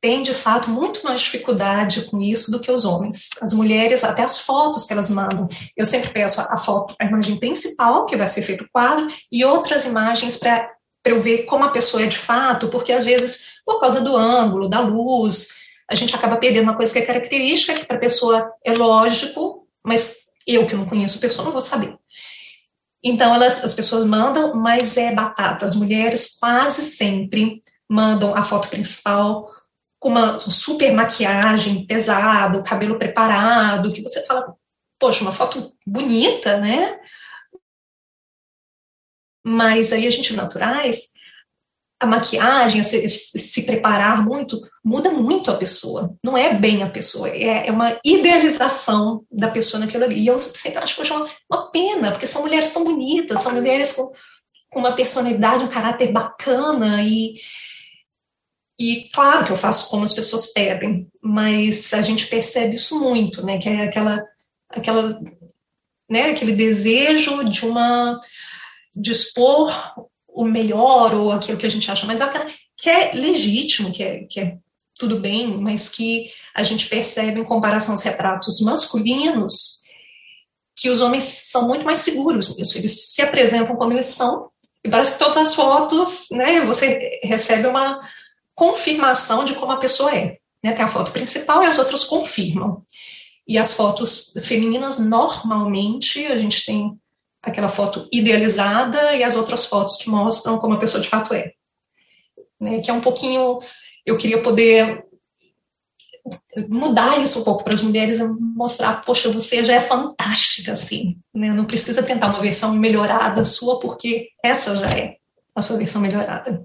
têm, 0.00 0.22
de 0.22 0.34
fato, 0.34 0.68
muito 0.68 1.02
mais 1.02 1.22
dificuldade 1.22 2.04
com 2.06 2.20
isso 2.20 2.50
do 2.50 2.60
que 2.60 2.70
os 2.70 2.84
homens. 2.84 3.30
As 3.40 3.54
mulheres, 3.54 4.04
até 4.04 4.22
as 4.22 4.40
fotos 4.40 4.84
que 4.84 4.92
elas 4.92 5.08
mandam, 5.08 5.48
eu 5.76 5.86
sempre 5.86 6.10
peço 6.10 6.40
a 6.40 6.58
foto, 6.58 6.94
a 7.00 7.06
imagem 7.06 7.36
principal, 7.38 8.04
que 8.04 8.16
vai 8.16 8.26
ser 8.26 8.42
feito 8.42 8.64
o 8.64 8.68
quadro, 8.70 9.08
e 9.32 9.44
outras 9.44 9.86
imagens 9.86 10.36
para 10.36 10.70
eu 11.06 11.20
ver 11.20 11.44
como 11.44 11.64
a 11.64 11.70
pessoa 11.70 12.02
é 12.02 12.06
de 12.06 12.18
fato, 12.18 12.68
porque 12.68 12.92
às 12.92 13.04
vezes, 13.04 13.54
por 13.64 13.80
causa 13.80 14.00
do 14.00 14.14
ângulo, 14.14 14.68
da 14.68 14.80
luz, 14.80 15.63
a 15.88 15.94
gente 15.94 16.14
acaba 16.14 16.36
perdendo 16.36 16.64
uma 16.64 16.76
coisa 16.76 16.92
que 16.92 16.98
é 16.98 17.06
característica, 17.06 17.74
que 17.74 17.86
para 17.86 17.96
a 17.96 18.00
pessoa 18.00 18.52
é 18.64 18.72
lógico, 18.72 19.68
mas 19.84 20.24
eu 20.46 20.66
que 20.66 20.74
não 20.74 20.86
conheço 20.86 21.18
a 21.18 21.20
pessoa 21.20 21.44
não 21.44 21.52
vou 21.52 21.60
saber. 21.60 21.96
Então, 23.02 23.34
elas, 23.34 23.62
as 23.62 23.74
pessoas 23.74 24.06
mandam, 24.06 24.54
mas 24.54 24.96
é 24.96 25.12
batata. 25.12 25.66
As 25.66 25.74
mulheres 25.74 26.38
quase 26.40 26.82
sempre 26.82 27.62
mandam 27.88 28.34
a 28.34 28.42
foto 28.42 28.68
principal 28.68 29.50
com 29.98 30.08
uma 30.08 30.40
super 30.40 30.92
maquiagem 30.92 31.86
pesada, 31.86 32.58
o 32.58 32.64
cabelo 32.64 32.98
preparado, 32.98 33.92
que 33.92 34.02
você 34.02 34.24
fala, 34.26 34.54
poxa, 34.98 35.22
uma 35.22 35.32
foto 35.32 35.72
bonita, 35.86 36.58
né? 36.58 36.98
Mas 39.44 39.92
aí 39.92 40.06
a 40.06 40.10
gente 40.10 40.34
naturais, 40.34 41.12
a 42.04 42.06
maquiagem, 42.06 42.82
se, 42.82 43.08
se, 43.08 43.62
preparar 43.64 44.24
muito, 44.24 44.60
muda 44.84 45.10
muito 45.10 45.50
a 45.50 45.56
pessoa. 45.56 46.14
Não 46.22 46.36
é 46.36 46.54
bem 46.54 46.82
a 46.82 46.90
pessoa, 46.90 47.28
é, 47.28 47.66
é 47.66 47.72
uma 47.72 47.98
idealização 48.04 49.24
da 49.30 49.48
pessoa 49.48 49.80
naquilo 49.80 50.04
ali. 50.04 50.20
E 50.20 50.26
eu 50.26 50.38
sempre 50.38 50.78
acho 50.78 50.94
que 50.94 51.12
uma, 51.12 51.28
uma 51.50 51.70
pena, 51.70 52.12
porque 52.12 52.26
são 52.26 52.42
mulheres 52.42 52.72
tão 52.72 52.84
bonitas, 52.84 53.42
são 53.42 53.52
mulheres 53.52 53.92
com, 53.92 54.12
com 54.70 54.80
uma 54.80 54.92
personalidade, 54.94 55.64
um 55.64 55.68
caráter 55.68 56.12
bacana 56.12 57.02
e. 57.02 57.34
E 58.76 59.08
claro 59.14 59.46
que 59.46 59.52
eu 59.52 59.56
faço 59.56 59.88
como 59.88 60.02
as 60.02 60.12
pessoas 60.12 60.52
pedem, 60.52 61.06
mas 61.22 61.94
a 61.94 62.02
gente 62.02 62.26
percebe 62.26 62.74
isso 62.74 62.98
muito, 62.98 63.40
né? 63.46 63.56
Que 63.56 63.68
é 63.68 63.82
aquela, 63.84 64.20
aquela, 64.68 65.20
né? 66.10 66.30
Aquele 66.30 66.56
desejo 66.56 67.44
de 67.44 67.64
uma 67.64 68.18
de 68.96 69.12
expor 69.12 69.72
o 70.34 70.44
melhor 70.44 71.14
ou 71.14 71.30
aquilo 71.30 71.56
que 71.56 71.66
a 71.66 71.70
gente 71.70 71.90
acha 71.90 72.06
mais 72.06 72.18
bacana, 72.18 72.50
que 72.76 72.90
é 72.90 73.12
legítimo, 73.14 73.92
que 73.92 74.02
é, 74.02 74.24
que 74.28 74.40
é 74.40 74.56
tudo 74.98 75.18
bem, 75.18 75.56
mas 75.58 75.88
que 75.88 76.26
a 76.54 76.62
gente 76.62 76.88
percebe 76.88 77.40
em 77.40 77.44
comparação 77.44 77.92
aos 77.92 78.02
retratos 78.02 78.60
masculinos 78.60 79.82
que 80.76 80.90
os 80.90 81.00
homens 81.00 81.22
são 81.24 81.68
muito 81.68 81.84
mais 81.84 81.98
seguros 81.98 82.56
nisso, 82.56 82.76
eles 82.76 83.12
se 83.12 83.22
apresentam 83.22 83.76
como 83.76 83.92
eles 83.92 84.06
são, 84.06 84.50
e 84.82 84.90
parece 84.90 85.12
que 85.12 85.18
todas 85.20 85.36
as 85.36 85.54
fotos, 85.54 86.26
né, 86.32 86.60
você 86.62 87.20
recebe 87.22 87.68
uma 87.68 88.00
confirmação 88.54 89.44
de 89.44 89.54
como 89.54 89.72
a 89.72 89.78
pessoa 89.78 90.14
é. 90.14 90.38
Né? 90.62 90.72
Tem 90.72 90.84
a 90.84 90.88
foto 90.88 91.12
principal 91.12 91.62
e 91.62 91.66
as 91.66 91.78
outras 91.78 92.04
confirmam. 92.04 92.82
E 93.46 93.56
as 93.56 93.74
fotos 93.74 94.32
femininas, 94.42 94.98
normalmente, 94.98 96.26
a 96.26 96.38
gente 96.38 96.64
tem 96.64 96.98
aquela 97.44 97.68
foto 97.68 98.08
idealizada 98.12 99.14
e 99.14 99.22
as 99.22 99.36
outras 99.36 99.66
fotos 99.66 99.96
que 99.96 100.10
mostram 100.10 100.58
como 100.58 100.74
a 100.74 100.78
pessoa 100.78 101.02
de 101.02 101.08
fato 101.08 101.34
é. 101.34 101.52
Né, 102.60 102.80
que 102.80 102.90
é 102.90 102.94
um 102.94 103.00
pouquinho. 103.00 103.58
Eu 104.06 104.16
queria 104.16 104.42
poder 104.42 105.04
mudar 106.68 107.20
isso 107.20 107.40
um 107.40 107.44
pouco 107.44 107.64
para 107.64 107.74
as 107.74 107.82
mulheres 107.82 108.18
e 108.20 108.26
mostrar, 108.26 109.04
poxa, 109.04 109.30
você 109.30 109.64
já 109.64 109.74
é 109.74 109.80
fantástica, 109.80 110.72
assim, 110.72 111.18
né? 111.34 111.50
Não 111.50 111.66
precisa 111.66 112.02
tentar 112.02 112.28
uma 112.28 112.40
versão 112.40 112.72
melhorada 112.74 113.44
sua, 113.44 113.78
porque 113.78 114.30
essa 114.42 114.76
já 114.76 114.88
é 114.90 115.16
a 115.54 115.60
sua 115.60 115.76
versão 115.76 116.00
melhorada. 116.00 116.64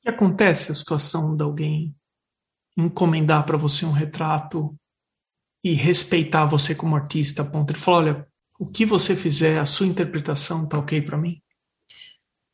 Que 0.00 0.08
acontece 0.08 0.72
a 0.72 0.74
situação 0.74 1.36
de 1.36 1.42
alguém 1.42 1.94
encomendar 2.76 3.44
para 3.44 3.58
você 3.58 3.84
um 3.84 3.92
retrato 3.92 4.74
e 5.62 5.72
respeitar 5.72 6.44
você 6.46 6.74
como 6.74 6.96
artista, 6.96 7.44
ponto 7.44 7.72
de 7.72 7.78
falar, 7.78 7.96
olha, 7.98 8.28
o 8.58 8.66
que 8.66 8.84
você 8.84 9.16
fizer, 9.16 9.58
a 9.58 9.66
sua 9.66 9.86
interpretação 9.86 10.66
tá 10.66 10.78
ok 10.78 11.02
para 11.02 11.18
mim? 11.18 11.40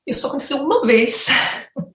Isso 0.06 0.26
aconteceu 0.26 0.58
uma 0.58 0.86
vez. 0.86 1.26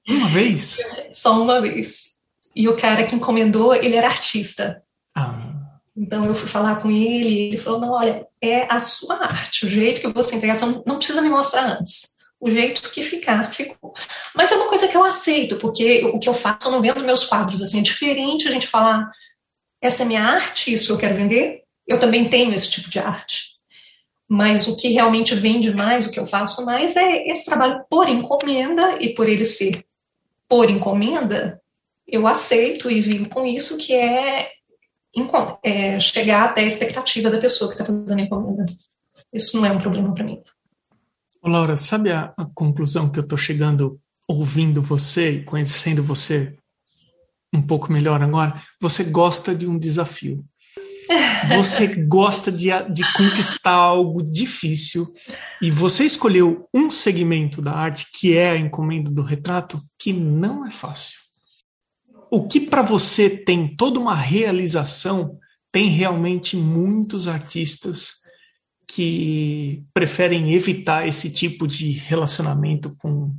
Uma 0.07 0.27
vez? 0.29 0.77
Só 1.13 1.41
uma 1.41 1.59
vez. 1.61 2.15
E 2.55 2.69
o 2.69 2.77
cara 2.77 3.05
que 3.05 3.15
encomendou, 3.15 3.73
ele 3.73 3.95
era 3.95 4.07
artista. 4.07 4.81
Ah. 5.15 5.53
Então 5.97 6.25
eu 6.25 6.35
fui 6.35 6.47
falar 6.47 6.81
com 6.81 6.91
ele, 6.91 7.47
ele 7.47 7.57
falou: 7.57 7.79
não, 7.79 7.91
olha, 7.91 8.25
é 8.41 8.71
a 8.71 8.79
sua 8.79 9.23
arte, 9.23 9.65
o 9.65 9.69
jeito 9.69 10.01
que 10.01 10.07
você 10.07 10.35
entrega, 10.35 10.55
você 10.55 10.65
não 10.85 10.97
precisa 10.97 11.21
me 11.21 11.29
mostrar 11.29 11.65
antes. 11.79 12.15
O 12.39 12.49
jeito 12.49 12.89
que 12.91 13.01
ficar, 13.01 13.51
ficou. 13.51 13.93
Mas 14.35 14.51
é 14.51 14.55
uma 14.55 14.67
coisa 14.67 14.87
que 14.87 14.95
eu 14.95 15.03
aceito, 15.03 15.57
porque 15.57 16.05
o 16.05 16.19
que 16.19 16.29
eu 16.29 16.33
faço, 16.33 16.67
eu 16.67 16.71
não 16.73 16.81
vendo 16.81 16.99
meus 16.99 17.25
quadros 17.25 17.61
assim. 17.61 17.79
É 17.79 17.81
diferente 17.81 18.47
a 18.47 18.51
gente 18.51 18.67
falar: 18.67 19.09
essa 19.81 20.03
é 20.03 20.05
minha 20.05 20.23
arte, 20.23 20.71
isso 20.71 20.93
eu 20.93 20.97
quero 20.97 21.15
vender. 21.15 21.63
Eu 21.87 21.99
também 21.99 22.29
tenho 22.29 22.53
esse 22.53 22.69
tipo 22.69 22.89
de 22.89 22.99
arte 22.99 23.54
mas 24.27 24.67
o 24.67 24.75
que 24.75 24.89
realmente 24.89 25.35
vende 25.35 25.73
mais, 25.73 26.05
o 26.05 26.11
que 26.11 26.19
eu 26.19 26.25
faço 26.25 26.65
mais, 26.65 26.95
é 26.95 27.27
esse 27.27 27.45
trabalho 27.45 27.83
por 27.89 28.09
encomenda, 28.09 28.97
e 29.01 29.13
por 29.13 29.29
ele 29.29 29.45
ser 29.45 29.83
por 30.47 30.69
encomenda, 30.69 31.61
eu 32.07 32.27
aceito 32.27 32.89
e 32.89 33.01
vivo 33.01 33.29
com 33.29 33.45
isso, 33.45 33.77
que 33.77 33.93
é, 33.93 34.49
é 35.63 35.99
chegar 35.99 36.45
até 36.45 36.61
a 36.61 36.65
expectativa 36.65 37.29
da 37.29 37.39
pessoa 37.39 37.69
que 37.69 37.75
está 37.75 37.85
fazendo 37.85 38.19
a 38.19 38.21
encomenda. 38.21 38.65
Isso 39.33 39.57
não 39.57 39.65
é 39.65 39.71
um 39.71 39.79
problema 39.79 40.13
para 40.13 40.23
mim. 40.23 40.41
Laura, 41.43 41.75
sabe 41.75 42.11
a, 42.11 42.33
a 42.38 42.45
conclusão 42.45 43.09
que 43.09 43.19
eu 43.19 43.23
estou 43.23 43.38
chegando 43.38 43.99
ouvindo 44.27 44.81
você 44.81 45.31
e 45.31 45.43
conhecendo 45.43 46.03
você 46.03 46.55
um 47.53 47.61
pouco 47.61 47.91
melhor 47.91 48.21
agora? 48.21 48.59
Você 48.81 49.03
gosta 49.03 49.53
de 49.53 49.67
um 49.67 49.77
desafio. 49.77 50.43
Você 51.57 51.87
gosta 52.05 52.51
de, 52.51 52.67
de 52.91 53.03
conquistar 53.13 53.73
algo 53.73 54.23
difícil 54.23 55.05
e 55.61 55.69
você 55.69 56.05
escolheu 56.05 56.67
um 56.73 56.89
segmento 56.89 57.61
da 57.61 57.73
arte, 57.73 58.07
que 58.13 58.35
é 58.35 58.51
a 58.51 58.57
encomenda 58.57 59.09
do 59.09 59.21
retrato, 59.21 59.81
que 59.99 60.11
não 60.11 60.65
é 60.65 60.71
fácil. 60.71 61.19
O 62.31 62.47
que 62.47 62.59
para 62.59 62.81
você 62.81 63.29
tem 63.29 63.75
toda 63.75 63.99
uma 63.99 64.15
realização, 64.15 65.37
tem 65.71 65.87
realmente 65.87 66.57
muitos 66.57 67.27
artistas 67.27 68.25
que 68.87 69.83
preferem 69.93 70.53
evitar 70.53 71.07
esse 71.07 71.29
tipo 71.29 71.67
de 71.67 71.91
relacionamento 71.91 72.95
com 72.97 73.33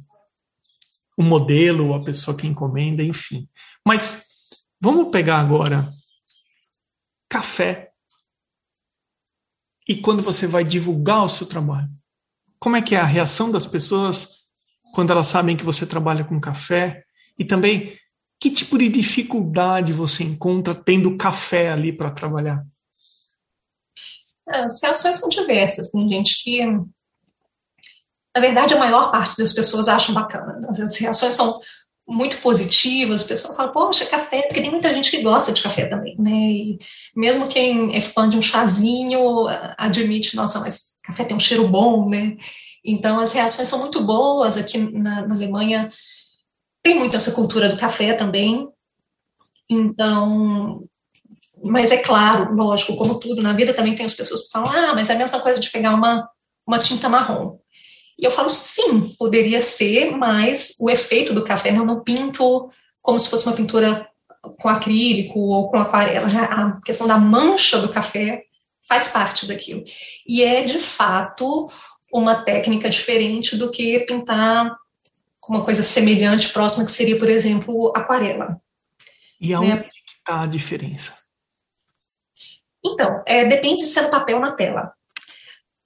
o 1.16 1.22
modelo, 1.22 1.94
a 1.94 2.04
pessoa 2.04 2.36
que 2.36 2.46
encomenda, 2.46 3.02
enfim. 3.02 3.48
Mas 3.84 4.26
vamos 4.80 5.10
pegar 5.10 5.38
agora 5.38 5.90
café. 7.28 7.92
E 9.88 9.96
quando 9.96 10.22
você 10.22 10.46
vai 10.46 10.64
divulgar 10.64 11.24
o 11.24 11.28
seu 11.28 11.46
trabalho? 11.46 11.88
Como 12.58 12.76
é 12.76 12.82
que 12.82 12.94
é 12.94 12.98
a 12.98 13.04
reação 13.04 13.50
das 13.50 13.66
pessoas 13.66 14.44
quando 14.94 15.10
elas 15.10 15.26
sabem 15.26 15.56
que 15.56 15.64
você 15.64 15.86
trabalha 15.86 16.24
com 16.24 16.40
café? 16.40 17.04
E 17.38 17.44
também, 17.44 17.96
que 18.40 18.50
tipo 18.50 18.78
de 18.78 18.88
dificuldade 18.88 19.92
você 19.92 20.24
encontra 20.24 20.74
tendo 20.74 21.16
café 21.16 21.70
ali 21.70 21.92
para 21.92 22.10
trabalhar? 22.10 22.64
As 24.48 24.82
reações 24.82 25.16
são 25.16 25.28
diversas. 25.28 25.90
Tem 25.90 26.08
gente 26.08 26.42
que, 26.42 26.64
na 26.64 28.40
verdade, 28.40 28.74
a 28.74 28.78
maior 28.78 29.10
parte 29.10 29.36
das 29.36 29.52
pessoas 29.52 29.88
acham 29.88 30.14
bacana. 30.14 30.60
As 30.68 30.96
reações 30.96 31.34
são 31.34 31.60
muito 32.08 32.38
positivas, 32.38 33.22
o 33.22 33.28
pessoal 33.28 33.56
fala, 33.56 33.72
poxa, 33.72 34.06
café, 34.06 34.42
porque 34.42 34.60
tem 34.60 34.70
muita 34.70 34.94
gente 34.94 35.10
que 35.10 35.22
gosta 35.22 35.52
de 35.52 35.62
café 35.62 35.86
também, 35.86 36.16
né? 36.18 36.30
E 36.30 36.78
mesmo 37.14 37.48
quem 37.48 37.96
é 37.96 38.00
fã 38.00 38.28
de 38.28 38.38
um 38.38 38.42
chazinho 38.42 39.46
admite, 39.76 40.36
nossa, 40.36 40.60
mas 40.60 40.98
café 41.02 41.24
tem 41.24 41.36
um 41.36 41.40
cheiro 41.40 41.66
bom, 41.66 42.08
né? 42.08 42.36
Então 42.84 43.18
as 43.18 43.32
reações 43.32 43.68
são 43.68 43.80
muito 43.80 44.00
boas 44.04 44.56
aqui 44.56 44.78
na, 44.78 45.26
na 45.26 45.34
Alemanha. 45.34 45.90
Tem 46.82 46.96
muito 46.96 47.16
essa 47.16 47.32
cultura 47.32 47.68
do 47.68 47.78
café 47.78 48.14
também. 48.14 48.68
Então, 49.68 50.84
mas 51.64 51.90
é 51.90 51.96
claro, 51.96 52.54
lógico, 52.54 52.96
como 52.96 53.18
tudo 53.18 53.42
na 53.42 53.52
vida 53.52 53.74
também 53.74 53.96
tem 53.96 54.06
as 54.06 54.14
pessoas 54.14 54.44
que 54.44 54.52
falam, 54.52 54.72
ah, 54.72 54.94
mas 54.94 55.10
é 55.10 55.14
a 55.14 55.18
mesma 55.18 55.40
coisa 55.40 55.58
de 55.58 55.70
pegar 55.70 55.92
uma, 55.92 56.28
uma 56.64 56.78
tinta 56.78 57.08
marrom. 57.08 57.58
E 58.18 58.24
eu 58.24 58.30
falo, 58.30 58.48
sim, 58.48 59.14
poderia 59.18 59.60
ser, 59.60 60.10
mas 60.10 60.76
o 60.80 60.88
efeito 60.88 61.34
do 61.34 61.44
café 61.44 61.70
não, 61.70 61.84
não 61.84 62.02
pinto 62.02 62.70
como 63.02 63.20
se 63.20 63.28
fosse 63.28 63.46
uma 63.46 63.54
pintura 63.54 64.08
com 64.60 64.68
acrílico 64.68 65.38
ou 65.38 65.70
com 65.70 65.76
aquarela. 65.76 66.26
A 66.26 66.80
questão 66.80 67.06
da 67.06 67.18
mancha 67.18 67.78
do 67.78 67.90
café 67.90 68.44
faz 68.88 69.08
parte 69.08 69.46
daquilo. 69.46 69.84
E 70.26 70.42
é, 70.42 70.62
de 70.62 70.78
fato, 70.78 71.68
uma 72.12 72.42
técnica 72.44 72.88
diferente 72.88 73.56
do 73.56 73.70
que 73.70 74.00
pintar 74.00 74.76
com 75.40 75.54
uma 75.54 75.64
coisa 75.64 75.82
semelhante, 75.82 76.52
próxima, 76.52 76.84
que 76.84 76.90
seria, 76.90 77.18
por 77.18 77.28
exemplo, 77.28 77.92
aquarela. 77.94 78.60
E 79.40 79.52
aonde 79.52 79.74
né? 79.74 79.88
está 80.06 80.42
a 80.42 80.46
diferença? 80.46 81.18
Então, 82.84 83.22
é, 83.26 83.44
depende 83.44 83.84
se 83.84 83.98
é 83.98 84.02
no 84.02 84.10
papel 84.10 84.36
ou 84.36 84.42
na 84.42 84.52
tela. 84.52 84.92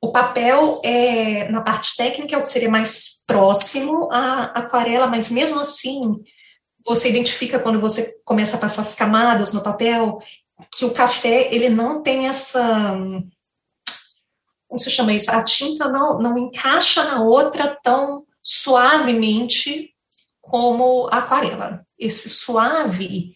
O 0.02 0.12
papel, 0.12 0.80
é, 0.82 1.48
na 1.50 1.60
parte 1.60 1.94
técnica, 1.94 2.34
é 2.34 2.38
o 2.38 2.42
que 2.42 2.48
seria 2.48 2.70
mais 2.70 3.22
próximo 3.26 4.08
à 4.10 4.44
aquarela, 4.44 5.06
mas 5.06 5.30
mesmo 5.30 5.60
assim, 5.60 6.00
você 6.86 7.10
identifica 7.10 7.60
quando 7.60 7.78
você 7.78 8.20
começa 8.24 8.56
a 8.56 8.60
passar 8.60 8.82
as 8.82 8.94
camadas 8.94 9.52
no 9.52 9.62
papel 9.62 10.18
que 10.74 10.84
o 10.84 10.92
café 10.92 11.54
ele 11.54 11.68
não 11.68 12.02
tem 12.02 12.28
essa 12.28 12.96
como 14.70 14.78
se 14.78 14.90
chama 14.90 15.12
isso? 15.12 15.32
A 15.32 15.44
tinta 15.44 15.88
não, 15.88 16.20
não 16.20 16.38
encaixa 16.38 17.02
na 17.02 17.20
outra 17.20 17.76
tão 17.82 18.24
suavemente 18.40 19.92
como 20.40 21.08
a 21.10 21.18
aquarela. 21.18 21.84
Esse 21.98 22.28
suave 22.28 23.34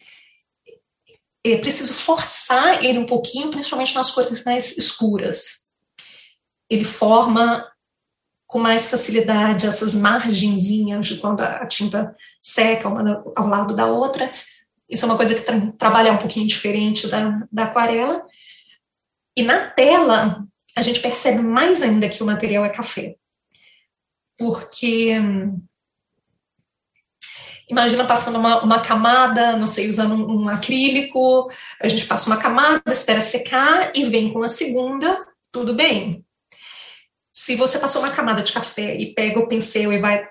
é 1.45 1.57
preciso 1.59 1.93
forçar 1.93 2.85
ele 2.85 3.01
um 3.01 3.07
pouquinho, 3.07 3.51
principalmente 3.51 3.97
nas 3.97 4.13
cores 4.13 4.45
mais 4.45 4.79
escuras 4.79 5.64
ele 6.69 6.85
forma 6.85 7.67
com 8.47 8.59
mais 8.59 8.89
facilidade 8.89 9.67
essas 9.67 9.95
margenzinhas 9.95 11.07
de 11.07 11.17
quando 11.17 11.41
a 11.41 11.67
tinta 11.67 12.15
seca 12.39 12.89
uma 12.89 13.23
ao 13.35 13.49
lado 13.49 13.75
da 13.75 13.87
outra, 13.87 14.33
isso 14.89 15.05
é 15.05 15.09
uma 15.09 15.17
coisa 15.17 15.35
que 15.35 15.43
tra 15.43 15.73
trabalha 15.79 16.13
um 16.13 16.19
pouquinho 16.19 16.47
diferente 16.47 17.09
da, 17.09 17.47
da 17.51 17.65
aquarela. 17.65 18.25
E 19.37 19.43
na 19.43 19.67
tela, 19.69 20.47
a 20.77 20.83
gente 20.83 21.01
percebe 21.01 21.43
mais 21.43 21.83
ainda 21.83 22.09
que 22.09 22.23
o 22.23 22.27
material 22.27 22.65
é 22.65 22.69
café. 22.69 23.17
Porque 24.39 25.17
imagina 27.69 28.07
passando 28.07 28.39
uma, 28.39 28.63
uma, 28.63 28.83
camada, 28.83 29.57
não 29.57 29.67
sei, 29.67 29.89
usando 29.89 30.15
um, 30.15 30.43
um, 30.43 30.49
acrílico, 30.49 31.51
a 31.81 31.89
gente 31.89 32.07
passa 32.07 32.29
uma 32.29 32.37
camada, 32.37 32.93
espera 32.93 33.21
secar 33.21 33.93
e 33.95 34.05
vem 34.05 34.33
com 34.33 34.43
a 34.43 34.49
segunda, 34.49 35.27
tudo 35.51 35.75
bem. 35.75 36.24
Se 37.35 37.57
você 37.57 37.81
passou 37.81 38.01
uma 38.01 38.13
camada 38.13 38.43
de 38.43 38.53
café 38.53 38.95
e 38.97 39.13
pega 39.13 39.41
o 39.41 39.49
pincel 39.49 39.93
e 39.93 39.99
vai 39.99 40.25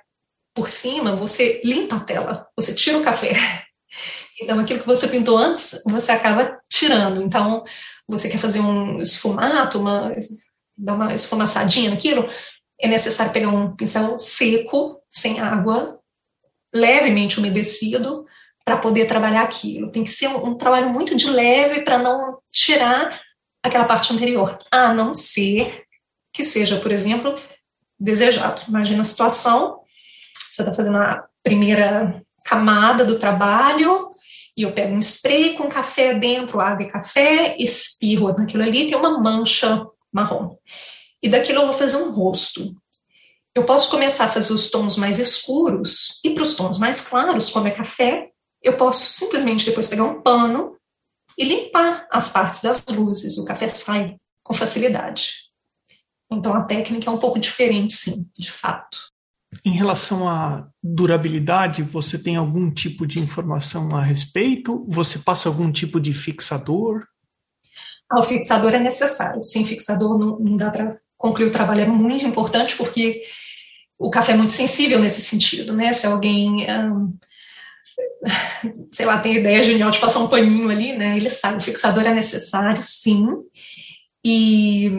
por 0.55 0.69
cima, 0.69 1.15
você 1.15 1.61
limpa 1.63 1.97
a 1.97 1.99
tela, 1.99 2.47
você 2.55 2.73
tira 2.73 2.97
o 2.97 3.03
café. 3.03 3.33
Então, 4.41 4.59
aquilo 4.59 4.79
que 4.81 4.87
você 4.87 5.07
pintou 5.07 5.37
antes, 5.37 5.79
você 5.85 6.11
acaba 6.11 6.59
tirando. 6.67 7.21
Então, 7.21 7.63
você 8.09 8.27
quer 8.27 8.39
fazer 8.39 8.59
um 8.59 8.99
esfumato, 8.99 9.79
uma, 9.79 10.13
dar 10.75 10.95
uma 10.95 11.13
esfumaçadinha 11.13 11.91
naquilo, 11.91 12.27
é 12.81 12.87
necessário 12.87 13.31
pegar 13.31 13.49
um 13.49 13.73
pincel 13.73 14.17
seco, 14.17 14.99
sem 15.09 15.39
água, 15.39 15.97
levemente 16.73 17.39
umedecido, 17.39 18.25
para 18.65 18.75
poder 18.75 19.05
trabalhar 19.05 19.43
aquilo. 19.43 19.91
Tem 19.91 20.03
que 20.03 20.11
ser 20.11 20.27
um, 20.27 20.47
um 20.47 20.57
trabalho 20.57 20.89
muito 20.89 21.15
de 21.15 21.29
leve 21.29 21.81
para 21.83 21.99
não 21.99 22.39
tirar 22.51 23.17
aquela 23.63 23.85
parte 23.85 24.11
anterior, 24.11 24.57
a 24.71 24.93
não 24.93 25.13
ser 25.13 25.85
que 26.33 26.43
seja, 26.43 26.79
por 26.79 26.91
exemplo, 26.91 27.35
desejado. 27.99 28.63
Imagina 28.67 29.01
a 29.01 29.05
situação, 29.05 29.79
você 30.49 30.63
está 30.63 30.73
fazendo 30.73 30.97
a 30.97 31.23
primeira 31.43 32.21
camada 32.43 33.05
do 33.05 33.19
trabalho, 33.19 34.09
e 34.55 34.63
eu 34.63 34.73
pego 34.73 34.95
um 34.95 34.99
spray 34.99 35.55
com 35.55 35.69
café 35.69 36.13
dentro, 36.13 36.59
água 36.59 36.83
e 36.83 36.91
café, 36.91 37.55
espirro 37.57 38.33
naquilo 38.33 38.63
ali, 38.63 38.87
tem 38.87 38.97
uma 38.97 39.19
mancha 39.19 39.85
marrom. 40.11 40.55
E 41.21 41.29
daquilo 41.29 41.61
eu 41.61 41.65
vou 41.65 41.73
fazer 41.73 41.97
um 41.97 42.11
rosto. 42.11 42.75
Eu 43.55 43.65
posso 43.65 43.89
começar 43.89 44.25
a 44.25 44.29
fazer 44.29 44.53
os 44.53 44.69
tons 44.69 44.97
mais 44.97 45.19
escuros 45.19 46.19
e 46.23 46.31
para 46.31 46.43
os 46.43 46.55
tons 46.55 46.77
mais 46.77 47.07
claros, 47.07 47.49
como 47.49 47.67
é 47.67 47.71
café, 47.71 48.29
eu 48.61 48.77
posso 48.77 49.05
simplesmente 49.05 49.65
depois 49.65 49.87
pegar 49.87 50.03
um 50.03 50.21
pano 50.21 50.75
e 51.37 51.43
limpar 51.43 52.07
as 52.11 52.29
partes 52.29 52.61
das 52.61 52.83
luzes. 52.85 53.37
O 53.37 53.45
café 53.45 53.67
sai 53.67 54.17
com 54.43 54.53
facilidade. 54.53 55.52
Então 56.33 56.53
a 56.53 56.63
técnica 56.63 57.09
é 57.09 57.13
um 57.13 57.17
pouco 57.17 57.39
diferente, 57.39 57.93
sim, 57.93 58.25
de 58.37 58.51
fato. 58.51 58.97
Em 59.63 59.71
relação 59.71 60.27
à 60.27 60.67
durabilidade, 60.81 61.83
você 61.83 62.17
tem 62.17 62.35
algum 62.35 62.71
tipo 62.71 63.05
de 63.05 63.19
informação 63.19 63.95
a 63.95 64.01
respeito? 64.01 64.85
Você 64.89 65.19
passa 65.19 65.47
algum 65.47 65.71
tipo 65.71 65.99
de 65.99 66.11
fixador? 66.11 67.05
Ah, 68.09 68.19
o 68.19 68.23
fixador 68.23 68.73
é 68.73 68.79
necessário. 68.79 69.43
Sem 69.43 69.65
fixador 69.65 70.17
não, 70.17 70.39
não 70.39 70.57
dá 70.57 70.71
para 70.71 70.97
concluir 71.17 71.47
o 71.47 71.51
trabalho. 71.51 71.81
É 71.81 71.87
muito 71.87 72.25
importante 72.25 72.75
porque 72.75 73.21
o 73.97 74.09
café 74.09 74.33
é 74.33 74.37
muito 74.37 74.53
sensível 74.53 74.99
nesse 74.99 75.21
sentido, 75.21 75.73
né? 75.73 75.93
Se 75.93 76.05
alguém, 76.05 76.67
hum, 76.69 77.17
sei 78.91 79.05
lá, 79.05 79.19
tem 79.19 79.37
ideia 79.37 79.61
genial 79.61 79.89
de 79.89 79.99
passar 79.99 80.19
um 80.19 80.27
paninho 80.27 80.69
ali, 80.69 80.97
né? 80.97 81.15
Ele 81.15 81.29
sabe. 81.29 81.57
O 81.57 81.61
fixador 81.61 82.05
é 82.05 82.13
necessário, 82.13 82.81
sim. 82.83 83.25
E 84.25 84.91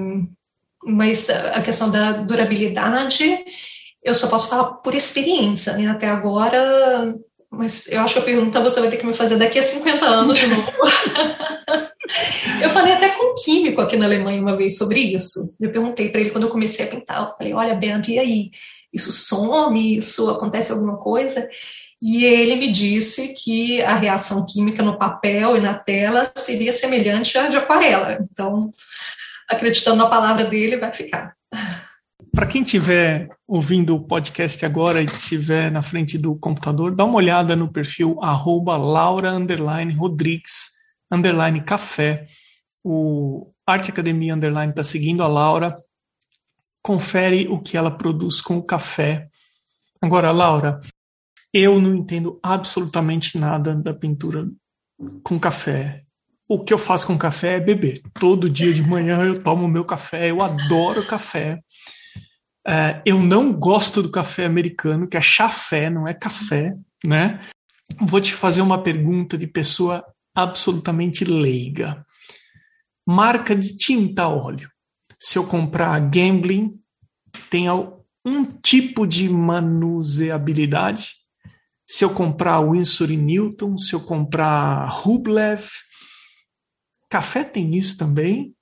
mas 0.84 1.30
a 1.30 1.62
questão 1.62 1.90
da 1.90 2.12
durabilidade 2.12 3.44
eu 4.04 4.14
só 4.14 4.28
posso 4.28 4.50
falar 4.50 4.64
por 4.74 4.94
experiência, 4.94 5.72
né? 5.76 5.86
Até 5.86 6.06
agora, 6.06 7.16
mas 7.50 7.88
eu 7.88 8.02
acho 8.02 8.14
que 8.14 8.20
a 8.20 8.24
pergunta 8.24 8.60
você 8.60 8.78
vai 8.78 8.90
ter 8.90 8.98
que 8.98 9.06
me 9.06 9.14
fazer 9.14 9.36
daqui 9.36 9.58
a 9.58 9.62
50 9.62 10.04
anos 10.04 10.38
de 10.38 10.46
novo. 10.46 10.70
eu 12.62 12.68
falei 12.70 12.92
até 12.92 13.08
com 13.08 13.32
um 13.32 13.34
químico 13.34 13.80
aqui 13.80 13.96
na 13.96 14.04
Alemanha 14.04 14.42
uma 14.42 14.54
vez 14.54 14.76
sobre 14.76 15.00
isso. 15.00 15.56
Eu 15.58 15.72
perguntei 15.72 16.10
para 16.10 16.20
ele 16.20 16.30
quando 16.30 16.44
eu 16.44 16.50
comecei 16.50 16.84
a 16.84 16.88
pintar, 16.88 17.22
eu 17.22 17.34
falei, 17.34 17.54
olha, 17.54 17.74
Bento, 17.74 18.10
e 18.10 18.18
aí? 18.18 18.50
Isso 18.92 19.10
some? 19.10 19.96
Isso 19.96 20.28
acontece 20.28 20.70
alguma 20.70 20.98
coisa? 20.98 21.48
E 22.00 22.26
ele 22.26 22.56
me 22.56 22.70
disse 22.70 23.32
que 23.32 23.80
a 23.82 23.96
reação 23.96 24.44
química 24.44 24.82
no 24.82 24.98
papel 24.98 25.56
e 25.56 25.60
na 25.60 25.72
tela 25.72 26.30
seria 26.36 26.70
semelhante 26.70 27.38
à 27.38 27.48
de 27.48 27.56
aquarela. 27.56 28.18
Então, 28.30 28.70
acreditando 29.48 29.96
na 29.96 30.08
palavra 30.08 30.44
dele, 30.44 30.76
vai 30.76 30.92
ficar. 30.92 31.34
Para 32.32 32.46
quem 32.46 32.62
estiver 32.62 33.28
ouvindo 33.46 33.94
o 33.94 34.04
podcast 34.04 34.66
agora 34.66 35.00
e 35.00 35.06
estiver 35.06 35.70
na 35.70 35.82
frente 35.82 36.18
do 36.18 36.34
computador, 36.34 36.94
dá 36.94 37.04
uma 37.04 37.14
olhada 37.14 37.54
no 37.54 37.70
perfil 37.70 38.18
arroba. 38.20 38.76
O 42.82 43.52
Arte 43.66 43.90
Academia 43.90 44.34
underline 44.34 44.70
está 44.70 44.82
seguindo 44.82 45.22
a 45.22 45.28
Laura. 45.28 45.76
Confere 46.82 47.48
o 47.48 47.60
que 47.60 47.76
ela 47.76 47.90
produz 47.90 48.40
com 48.42 48.58
o 48.58 48.62
café. 48.62 49.28
Agora, 50.02 50.30
Laura, 50.32 50.80
eu 51.52 51.80
não 51.80 51.94
entendo 51.94 52.38
absolutamente 52.42 53.38
nada 53.38 53.74
da 53.74 53.94
pintura 53.94 54.46
com 55.22 55.38
café. 55.38 56.03
O 56.48 56.62
que 56.62 56.74
eu 56.74 56.78
faço 56.78 57.06
com 57.06 57.16
café 57.16 57.54
é 57.54 57.60
beber. 57.60 58.02
Todo 58.20 58.50
dia 58.50 58.72
de 58.72 58.82
manhã 58.82 59.22
eu 59.22 59.42
tomo 59.42 59.66
meu 59.66 59.84
café, 59.84 60.30
eu 60.30 60.42
adoro 60.42 61.06
café. 61.06 61.60
Uh, 62.66 63.00
eu 63.04 63.18
não 63.18 63.52
gosto 63.52 64.02
do 64.02 64.10
café 64.10 64.44
americano, 64.44 65.06
que 65.06 65.16
é 65.16 65.20
chafé, 65.20 65.88
não 65.88 66.06
é 66.08 66.14
café, 66.14 66.74
né? 67.04 67.40
Vou 68.00 68.20
te 68.20 68.32
fazer 68.32 68.60
uma 68.60 68.82
pergunta 68.82 69.36
de 69.36 69.46
pessoa 69.46 70.04
absolutamente 70.34 71.24
leiga. 71.24 72.04
Marca 73.06 73.54
de 73.54 73.76
tinta 73.76 74.28
óleo. 74.28 74.70
Se 75.18 75.38
eu 75.38 75.46
comprar 75.46 75.98
Gambling, 76.00 76.78
tem 77.50 77.70
um 77.70 78.44
tipo 78.62 79.06
de 79.06 79.28
manuseabilidade. 79.28 81.12
Se 81.86 82.04
eu 82.04 82.10
comprar 82.10 82.60
Winsor 82.60 83.08
Newton, 83.08 83.76
se 83.76 83.92
eu 83.94 84.00
comprar 84.00 84.86
Rublev, 84.86 85.62
café 87.14 87.44
tem 87.44 87.76
isso 87.76 87.96
também? 87.96 88.52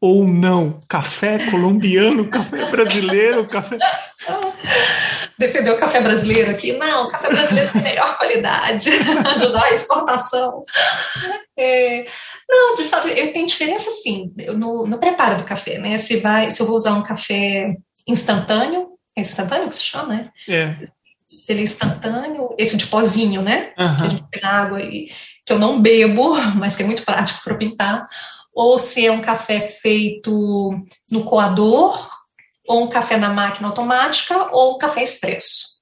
ou 0.00 0.24
não? 0.24 0.78
Café 0.88 1.50
colombiano, 1.50 2.26
café 2.30 2.70
brasileiro, 2.70 3.48
café. 3.48 3.76
Defender 5.36 5.72
o 5.72 5.76
café 5.76 6.00
brasileiro 6.00 6.52
aqui? 6.52 6.72
Não, 6.74 7.10
café 7.10 7.28
brasileiro 7.28 7.72
tem 7.72 7.82
melhor 7.82 8.16
qualidade, 8.16 8.88
ajudar 9.34 9.64
a 9.64 9.72
exportação. 9.72 10.62
É, 11.58 12.04
não, 12.48 12.76
de 12.76 12.84
fato, 12.84 13.08
tem 13.08 13.44
diferença 13.44 13.90
sim 13.90 14.32
no, 14.56 14.86
no 14.86 14.98
preparo 14.98 15.38
do 15.38 15.44
café, 15.44 15.78
né? 15.78 15.98
Se, 15.98 16.18
vai, 16.18 16.52
se 16.52 16.62
eu 16.62 16.66
vou 16.66 16.76
usar 16.76 16.94
um 16.94 17.02
café 17.02 17.74
instantâneo, 18.06 18.90
é 19.16 19.20
instantâneo 19.20 19.68
que 19.68 19.74
se 19.74 19.82
chama, 19.82 20.14
né? 20.14 20.30
É. 20.48 20.76
Se 21.28 21.52
ele 21.52 21.60
é 21.60 21.64
instantâneo, 21.64 22.54
esse 22.56 22.76
de 22.76 22.86
pozinho, 22.86 23.42
né? 23.42 23.72
Uhum. 23.76 23.96
Que 23.96 24.02
a 24.02 24.08
gente 24.08 24.24
tem 24.30 24.44
água 24.44 24.80
e 24.80 25.08
que 25.48 25.52
eu 25.52 25.58
não 25.58 25.82
bebo, 25.82 26.36
mas 26.56 26.76
que 26.76 26.84
é 26.84 26.86
muito 26.86 27.02
prático 27.02 27.42
para 27.42 27.56
pintar 27.56 28.06
ou 28.58 28.76
se 28.76 29.06
é 29.06 29.12
um 29.12 29.20
café 29.20 29.68
feito 29.68 30.84
no 31.08 31.22
coador, 31.22 32.10
ou 32.66 32.82
um 32.82 32.88
café 32.88 33.16
na 33.16 33.32
máquina 33.32 33.68
automática, 33.68 34.48
ou 34.50 34.74
um 34.74 34.78
café 34.78 35.00
expresso. 35.00 35.78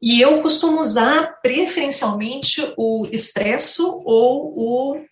E 0.00 0.20
eu 0.20 0.40
costumo 0.42 0.80
usar 0.80 1.40
preferencialmente 1.42 2.62
o 2.76 3.04
expresso 3.10 4.00
ou 4.04 4.54
o, 4.56 5.04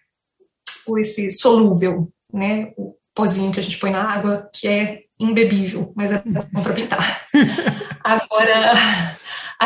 o 0.86 0.98
esse 1.00 1.28
solúvel, 1.32 2.08
né? 2.32 2.72
O 2.76 2.94
pozinho 3.12 3.50
que 3.50 3.58
a 3.58 3.62
gente 3.62 3.78
põe 3.78 3.90
na 3.90 4.08
água, 4.08 4.48
que 4.54 4.68
é 4.68 5.02
imbebível, 5.18 5.92
mas 5.96 6.12
é 6.12 6.22
bom 6.24 6.62
para 6.62 6.74
pintar. 6.74 7.26
Agora, 8.04 8.72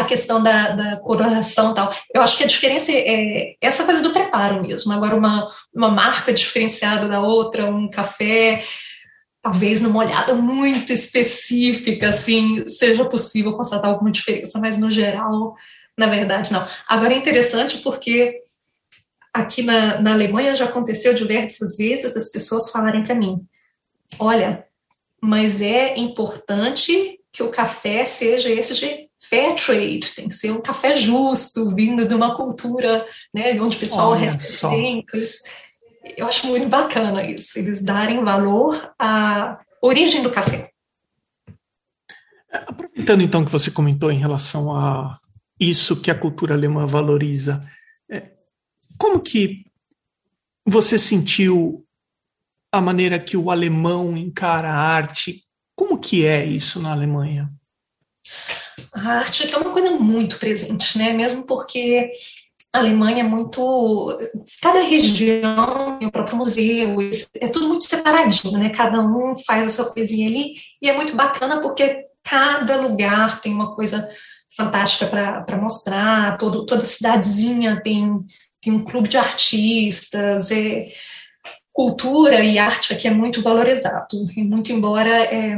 a 0.01 0.05
questão 0.05 0.43
da, 0.43 0.71
da 0.71 0.97
coronação 0.99 1.73
e 1.73 1.75
tal. 1.75 1.93
Eu 2.15 2.23
acho 2.23 2.37
que 2.37 2.45
a 2.45 2.47
diferença 2.47 2.93
é 2.93 3.55
essa 3.61 3.85
coisa 3.85 4.01
do 4.01 4.13
preparo 4.13 4.63
mesmo. 4.63 4.93
Agora, 4.93 5.17
uma, 5.17 5.49
uma 5.75 5.91
marca 5.91 6.33
diferenciada 6.33 7.09
da 7.09 7.21
outra, 7.21 7.67
um 7.67 7.91
café, 7.91 8.65
talvez 9.43 9.81
numa 9.81 10.01
olhada 10.01 10.35
muito 10.35 10.93
específica, 10.93 12.09
assim, 12.09 12.69
seja 12.69 13.05
possível 13.05 13.53
constatar 13.53 13.91
alguma 13.91 14.11
diferença, 14.11 14.59
mas 14.59 14.79
no 14.79 14.91
geral, 14.91 15.55
na 15.97 16.07
verdade, 16.07 16.53
não. 16.53 16.67
Agora 16.89 17.15
é 17.15 17.17
interessante 17.17 17.79
porque 17.79 18.43
aqui 19.33 19.63
na, 19.63 20.01
na 20.01 20.13
Alemanha 20.13 20.55
já 20.55 20.65
aconteceu 20.65 21.15
diversas 21.15 21.77
vezes 21.77 22.17
as 22.17 22.31
pessoas 22.31 22.71
falarem 22.71 23.05
para 23.05 23.15
mim: 23.15 23.39
olha, 24.19 24.65
mas 25.23 25.61
é 25.61 25.97
importante 25.97 27.19
que 27.33 27.43
o 27.43 27.51
café 27.51 28.05
seja 28.05 28.51
esse 28.51 28.75
de 28.75 29.08
fair 29.21 29.55
trade, 29.55 30.15
tem 30.15 30.29
que 30.29 30.35
ser 30.35 30.53
um 30.53 30.61
café 30.61 30.95
justo, 30.97 31.75
vindo 31.75 32.07
de 32.07 32.15
uma 32.15 32.37
cultura 32.37 33.05
né, 33.35 33.61
onde 33.61 33.77
o 33.77 33.81
pessoal 33.81 34.15
recebe 34.15 35.05
eles, 35.13 35.43
Eu 36.17 36.27
acho 36.27 36.47
muito 36.47 36.69
bacana 36.69 37.23
isso, 37.29 37.59
eles 37.59 37.83
darem 37.83 38.23
valor 38.25 38.95
à 38.99 39.59
origem 39.83 40.23
do 40.23 40.31
café. 40.31 40.71
Aproveitando 42.51 43.23
então 43.23 43.45
que 43.45 43.51
você 43.51 43.71
comentou 43.71 44.11
em 44.11 44.19
relação 44.19 44.75
a 44.75 45.19
isso 45.61 46.01
que 46.01 46.11
a 46.11 46.19
cultura 46.19 46.55
alemã 46.55 46.87
valoriza, 46.87 47.61
é, 48.11 48.31
como 48.97 49.21
que 49.21 49.67
você 50.67 50.99
sentiu 50.99 51.87
a 52.71 52.81
maneira 52.81 53.19
que 53.19 53.37
o 53.37 53.51
alemão 53.51 54.17
encara 54.17 54.71
a 54.71 54.79
arte? 54.79 55.45
Como 55.75 55.99
que 55.99 56.27
é 56.27 56.45
isso 56.45 56.81
na 56.81 56.93
Alemanha? 56.93 57.51
A 58.93 59.19
arte 59.19 59.53
é 59.53 59.57
uma 59.57 59.73
coisa 59.73 59.93
muito 59.93 60.39
presente, 60.39 60.97
né? 60.99 61.13
Mesmo 61.13 61.47
porque 61.47 62.11
a 62.73 62.79
Alemanha 62.79 63.21
é 63.21 63.27
muito. 63.27 64.19
Cada 64.61 64.81
região 64.83 65.99
tem 65.99 66.09
o 66.09 66.13
próprio 66.13 66.37
museu, 66.37 66.97
é 67.41 67.49
tudo 67.49 67.69
muito 67.69 67.85
separadinho, 67.85 68.59
né? 68.59 68.71
Cada 68.71 69.01
um 69.01 69.35
faz 69.37 69.67
a 69.67 69.71
sua 69.71 69.93
coisinha 69.93 70.29
ali, 70.29 70.55
e 70.81 70.89
é 70.89 70.95
muito 70.95 71.17
bacana 71.17 71.61
porque 71.61 72.05
cada 72.23 72.77
lugar 72.77 73.41
tem 73.41 73.53
uma 73.53 73.75
coisa 73.75 74.09
fantástica 74.57 75.07
para 75.07 75.57
mostrar, 75.57 76.37
todo, 76.37 76.67
toda 76.67 76.85
cidadezinha 76.85 77.81
tem, 77.81 78.19
tem 78.61 78.73
um 78.73 78.85
clube 78.85 79.09
de 79.09 79.17
artistas, 79.17 80.51
é, 80.51 80.87
cultura 81.73 82.43
e 82.43 82.59
arte 82.59 82.93
aqui 82.93 83.07
é 83.07 83.11
muito 83.11 83.41
valorizado, 83.41 84.29
e 84.37 84.43
muito 84.43 84.73
embora 84.73 85.09
é, 85.09 85.57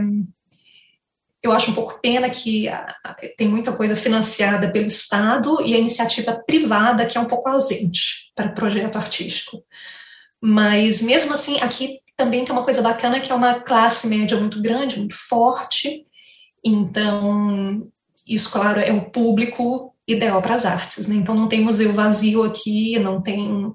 eu 1.43 1.53
acho 1.53 1.71
um 1.71 1.75
pouco 1.75 1.99
pena 2.01 2.29
que 2.29 2.69
tem 3.37 3.49
muita 3.49 3.73
coisa 3.73 3.97
financiada 3.97 4.71
pelo 4.71 4.87
Estado 4.87 5.61
e 5.65 5.75
a 5.75 5.79
iniciativa 5.79 6.43
privada 6.47 7.07
que 7.07 7.17
é 7.17 7.21
um 7.21 7.27
pouco 7.27 7.49
ausente 7.49 8.31
para 8.35 8.51
projeto 8.51 8.97
artístico. 8.97 9.65
Mas 10.41 11.03
mesmo 11.03 11.33
assim, 11.33 11.61
aqui 11.61 12.01
também 12.17 12.45
tem 12.45 12.53
uma 12.53 12.65
coisa 12.65 12.83
bacana 12.83 13.21
que 13.21 13.33
é 13.33 13.35
uma 13.35 13.61
classe 13.61 14.07
média 14.07 14.39
muito 14.39 14.61
grande, 14.61 14.99
muito 14.99 15.17
forte. 15.17 16.07
Então, 16.63 17.91
isso, 18.27 18.53
claro, 18.53 18.81
é 18.81 18.93
o 18.93 19.11
público 19.11 19.95
ideal 20.07 20.43
para 20.43 20.55
as 20.55 20.67
artes. 20.67 21.07
Né? 21.07 21.17
Então, 21.17 21.35
não 21.35 21.49
tem 21.49 21.63
museu 21.63 21.93
vazio 21.93 22.43
aqui, 22.43 22.99
não 22.99 23.23
tem. 23.23 23.73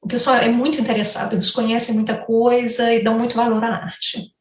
O 0.00 0.08
pessoal 0.08 0.36
é 0.36 0.48
muito 0.48 0.80
interessado, 0.80 1.34
eles 1.34 1.50
conhecem 1.50 1.94
muita 1.94 2.16
coisa 2.16 2.92
e 2.92 3.02
dão 3.02 3.18
muito 3.18 3.36
valor 3.36 3.62
à 3.62 3.84
arte. 3.84 4.33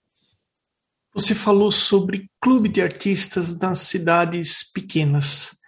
Você 1.13 1.35
falou 1.35 1.71
sobre 1.71 2.27
clube 2.41 2.67
de 2.67 2.81
artistas 2.81 3.57
nas 3.59 3.79
cidades 3.79 4.63
pequenas. 4.73 5.59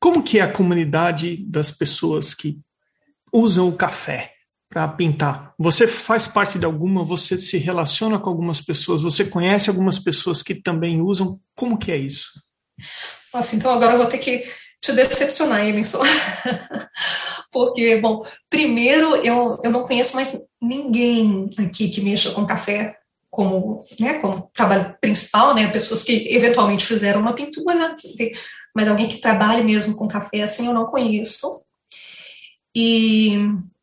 Como 0.00 0.20
que 0.20 0.40
é 0.40 0.42
a 0.42 0.52
comunidade 0.52 1.36
das 1.46 1.70
pessoas 1.70 2.34
que 2.34 2.58
usam 3.32 3.68
o 3.68 3.76
café 3.76 4.32
para 4.68 4.88
pintar? 4.88 5.54
Você 5.58 5.86
faz 5.86 6.26
parte 6.26 6.58
de 6.58 6.64
alguma? 6.64 7.04
Você 7.04 7.38
se 7.38 7.56
relaciona 7.56 8.18
com 8.18 8.28
algumas 8.28 8.60
pessoas? 8.60 9.00
Você 9.02 9.24
conhece 9.24 9.70
algumas 9.70 9.98
pessoas 10.00 10.42
que 10.42 10.56
também 10.56 11.00
usam? 11.00 11.38
Como 11.54 11.78
que 11.78 11.92
é 11.92 11.96
isso? 11.96 12.32
Nossa, 13.32 13.54
então 13.54 13.70
agora 13.70 13.92
eu 13.92 13.98
vou 13.98 14.08
ter 14.08 14.18
que 14.18 14.42
te 14.82 14.92
decepcionar, 14.92 15.64
Emerson. 15.64 16.02
Porque, 17.52 18.00
bom, 18.00 18.26
primeiro 18.50 19.14
eu, 19.16 19.60
eu 19.62 19.70
não 19.70 19.84
conheço 19.84 20.16
mais 20.16 20.36
ninguém 20.60 21.48
aqui 21.58 21.88
que 21.88 22.00
mexa 22.00 22.32
com 22.32 22.44
café 22.44 22.98
como, 23.34 23.84
né, 23.98 24.14
como 24.20 24.48
trabalho 24.54 24.96
principal, 25.00 25.56
né, 25.56 25.66
pessoas 25.66 26.04
que 26.04 26.32
eventualmente 26.32 26.86
fizeram 26.86 27.20
uma 27.20 27.34
pintura, 27.34 27.96
mas 28.72 28.86
alguém 28.86 29.08
que 29.08 29.18
trabalhe 29.18 29.64
mesmo 29.64 29.96
com 29.96 30.06
café 30.06 30.42
assim 30.42 30.68
eu 30.68 30.72
não 30.72 30.86
conheço. 30.86 31.64
E 32.72 33.36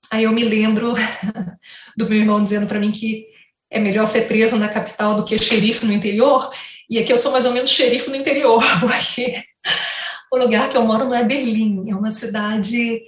aí 0.10 0.24
eu 0.24 0.32
me 0.32 0.46
lembro 0.46 0.94
do 1.98 2.10
meu 2.10 2.20
irmão 2.20 2.42
dizendo 2.42 2.66
para 2.66 2.80
mim 2.80 2.92
que 2.92 3.28
é 3.70 3.78
melhor 3.78 4.08
ser 4.08 4.26
preso 4.26 4.58
na 4.58 4.70
capital 4.70 5.16
do 5.16 5.26
que 5.26 5.38
xerife 5.38 5.86
no 5.86 5.92
interior, 5.92 6.50
e 6.90 6.98
aqui 6.98 7.12
eu 7.12 7.18
sou 7.18 7.34
mais 7.34 7.46
ou 7.46 7.52
menos 7.52 7.72
xerife 7.72 8.10
no 8.10 8.16
interior, 8.16 8.64
porque 8.80 9.44
o 10.32 10.38
lugar 10.38 10.70
que 10.70 10.78
eu 10.78 10.86
moro 10.86 11.04
não 11.04 11.16
é 11.16 11.26
Berlim, 11.26 11.90
é 11.90 11.96
uma 11.96 12.12
cidade 12.12 13.02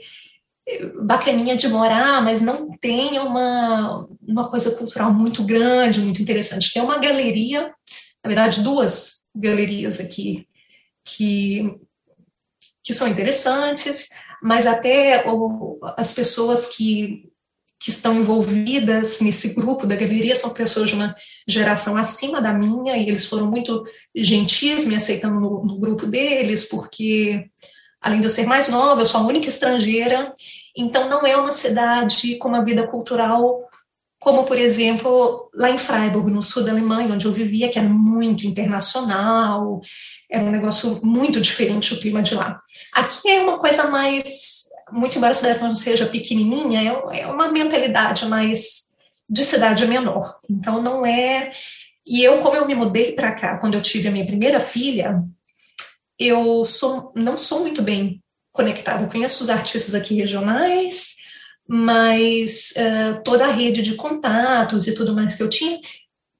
bacaninha 1.02 1.56
de 1.56 1.67
morar, 1.67 2.21
mas 2.21 2.41
não 2.41 2.78
tem 2.78 3.19
uma, 3.19 4.08
uma 4.26 4.49
coisa 4.49 4.71
cultural 4.76 5.13
muito 5.13 5.43
grande, 5.43 6.02
muito 6.02 6.21
interessante. 6.21 6.71
Tem 6.73 6.82
uma 6.82 6.97
galeria, 6.97 7.73
na 8.23 8.28
verdade, 8.28 8.63
duas 8.63 9.26
galerias 9.36 9.99
aqui 9.99 10.47
que, 11.04 11.76
que 12.84 12.93
são 12.93 13.08
interessantes, 13.08 14.10
mas 14.41 14.65
até 14.65 15.26
as 15.97 16.13
pessoas 16.13 16.76
que, 16.76 17.30
que 17.80 17.89
estão 17.89 18.17
envolvidas 18.19 19.19
nesse 19.19 19.54
grupo 19.54 19.86
da 19.86 19.95
galeria 19.95 20.36
são 20.36 20.52
pessoas 20.52 20.89
de 20.89 20.95
uma 20.95 21.13
geração 21.45 21.97
acima 21.97 22.41
da 22.41 22.54
minha, 22.54 22.95
e 22.95 23.10
eles 23.10 23.26
foram 23.26 23.52
muito 23.52 23.84
gentis 24.15 24.86
me 24.86 24.95
aceitando 24.95 25.39
no, 25.39 25.65
no 25.65 25.78
grupo 25.78 26.06
deles, 26.06 26.63
porque 26.63 27.49
além 28.04 28.20
de 28.20 28.28
eu 28.28 28.32
ser 28.32 28.46
mais 28.46 28.68
nova, 28.68 29.02
eu 29.02 29.06
sou 29.06 29.22
a 29.22 29.26
única 29.26 29.50
estrangeira, 29.50 30.34
então 30.78 31.10
não 31.10 31.26
é 31.26 31.36
uma 31.36 31.52
cidade 31.52 32.36
com 32.36 32.50
uma 32.50 32.63
vida 32.63 32.86
cultural 32.86 33.63
como, 34.24 34.46
por 34.46 34.58
exemplo, 34.58 35.50
lá 35.54 35.70
em 35.70 35.78
Freiburg, 35.78 36.32
no 36.32 36.42
sul 36.42 36.63
da 36.63 36.72
Alemanha, 36.72 37.13
onde 37.13 37.26
eu 37.26 37.32
vivia, 37.34 37.70
que 37.70 37.78
era 37.78 37.89
muito 37.89 38.48
internacional, 38.48 39.82
era 40.32 40.42
um 40.42 40.50
negócio 40.50 41.02
muito 41.04 41.42
diferente 41.42 41.94
o 41.94 42.00
clima 42.00 42.22
de 42.22 42.34
lá. 42.34 42.62
Aqui 42.94 43.30
é 43.30 43.42
uma 43.42 43.60
coisa 43.60 43.89
mais, 43.89 44.63
muito 44.89 45.18
embora 45.18 45.32
a 45.32 45.36
cidade 45.36 45.62
não 45.62 45.76
seja 45.76 46.06
pequenininha, 46.06 46.82
é, 47.12 47.20
é 47.20 47.28
uma 47.28 47.52
mentalidade 47.52 48.26
mais 48.26 48.84
de 49.30 49.44
cidade 49.44 49.86
menor. 49.86 50.38
Então 50.50 50.82
não 50.82 51.06
é. 51.06 51.52
E 52.08 52.24
eu, 52.24 52.38
como 52.38 52.56
eu 52.56 52.66
me 52.66 52.76
mudei 52.76 53.12
para 53.12 53.34
cá 53.34 53.58
quando 53.58 53.74
eu 53.74 53.82
tive 53.82 54.08
a 54.08 54.12
minha 54.12 54.26
primeira 54.26 54.62
filha, 54.62 55.22
eu 56.19 56.65
sou, 56.65 57.12
não 57.15 57.38
sou 57.38 57.62
muito 57.62 57.82
bem 57.82 58.21
conectada. 58.52 59.04
Eu 59.04 59.10
conheço 59.10 59.43
os 59.43 59.49
artistas 59.49 59.95
aqui 59.95 60.15
regionais, 60.15 61.15
mas 61.67 62.71
uh, 62.71 63.21
toda 63.23 63.45
a 63.45 63.52
rede 63.52 63.82
de 63.82 63.95
contatos 63.95 64.88
e 64.88 64.95
tudo 64.95 65.13
mais 65.13 65.36
que 65.36 65.43
eu 65.43 65.49
tinha, 65.49 65.80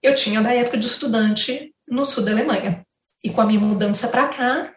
eu 0.02 0.14
tinha 0.14 0.42
da 0.42 0.54
época 0.54 0.78
de 0.78 0.86
estudante 0.86 1.74
no 1.88 2.06
sul 2.06 2.24
da 2.24 2.32
Alemanha. 2.32 2.86
E 3.24 3.30
com 3.30 3.42
a 3.42 3.46
minha 3.46 3.60
mudança 3.60 4.08
para 4.10 4.28
cá, 4.28 4.74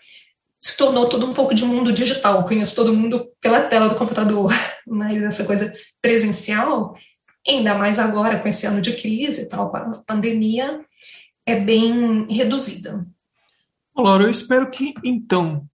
se 0.60 0.76
tornou 0.76 1.08
tudo 1.08 1.26
um 1.26 1.34
pouco 1.34 1.54
de 1.54 1.64
mundo 1.64 1.92
digital. 1.92 2.38
Eu 2.40 2.44
conheço 2.44 2.76
todo 2.76 2.94
mundo 2.94 3.28
pela 3.40 3.62
tela 3.62 3.88
do 3.88 3.96
computador, 3.96 4.52
mas 4.86 5.16
essa 5.22 5.44
coisa 5.44 5.74
presencial, 6.00 6.96
ainda 7.46 7.74
mais 7.74 7.98
agora 7.98 8.38
com 8.38 8.48
esse 8.48 8.66
ano 8.66 8.80
de 8.80 8.94
crise 8.94 9.42
e 9.42 9.48
tal, 9.48 9.70
com 9.70 9.76
a 9.76 9.90
pandemia, 10.06 10.80
é 11.44 11.58
bem 11.58 12.26
reduzida. 12.30 13.06
Laura, 13.96 14.24
eu 14.24 14.30
espero 14.30 14.70
que, 14.70 14.94
então, 15.02 15.64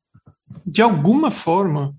de 0.64 0.80
alguma 0.80 1.30
forma, 1.30 1.94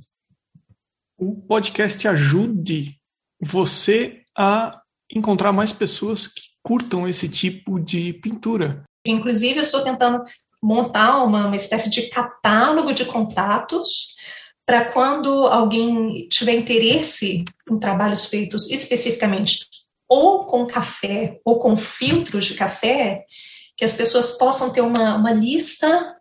o 1.17 1.35
podcast 1.35 2.07
ajude 2.07 2.97
você 3.41 4.21
a 4.37 4.81
encontrar 5.13 5.51
mais 5.51 5.73
pessoas 5.73 6.27
que 6.27 6.41
curtam 6.63 7.07
esse 7.07 7.27
tipo 7.27 7.79
de 7.79 8.13
pintura. 8.13 8.83
Inclusive, 9.05 9.57
eu 9.57 9.63
estou 9.63 9.83
tentando 9.83 10.23
montar 10.61 11.23
uma, 11.23 11.47
uma 11.47 11.55
espécie 11.55 11.89
de 11.89 12.03
catálogo 12.03 12.93
de 12.93 13.05
contatos 13.05 14.15
para 14.65 14.85
quando 14.85 15.45
alguém 15.47 16.27
tiver 16.29 16.53
interesse 16.53 17.43
em 17.69 17.79
trabalhos 17.79 18.25
feitos 18.25 18.69
especificamente 18.69 19.67
ou 20.07 20.45
com 20.45 20.65
café 20.65 21.41
ou 21.43 21.59
com 21.59 21.75
filtros 21.75 22.45
de 22.45 22.53
café, 22.53 23.25
que 23.75 23.85
as 23.85 23.93
pessoas 23.93 24.31
possam 24.37 24.71
ter 24.71 24.81
uma, 24.81 25.15
uma 25.15 25.31
lista 25.31 26.13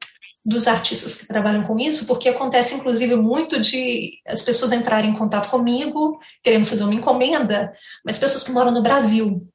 dos 0.45 0.67
artistas 0.67 1.21
que 1.21 1.29
trabalham 1.29 1.63
com 1.65 1.79
isso, 1.79 2.07
porque 2.07 2.29
acontece 2.29 2.75
inclusive 2.75 3.15
muito 3.15 3.61
de 3.61 4.19
as 4.27 4.43
pessoas 4.43 4.73
entrarem 4.73 5.11
em 5.11 5.17
contato 5.17 5.49
comigo, 5.49 6.19
querendo 6.43 6.67
fazer 6.67 6.83
uma 6.83 6.95
encomenda, 6.95 7.73
mas 8.05 8.19
pessoas 8.19 8.43
que 8.43 8.53
moram 8.53 8.73
no 8.73 8.83
Brasil. 8.83 9.47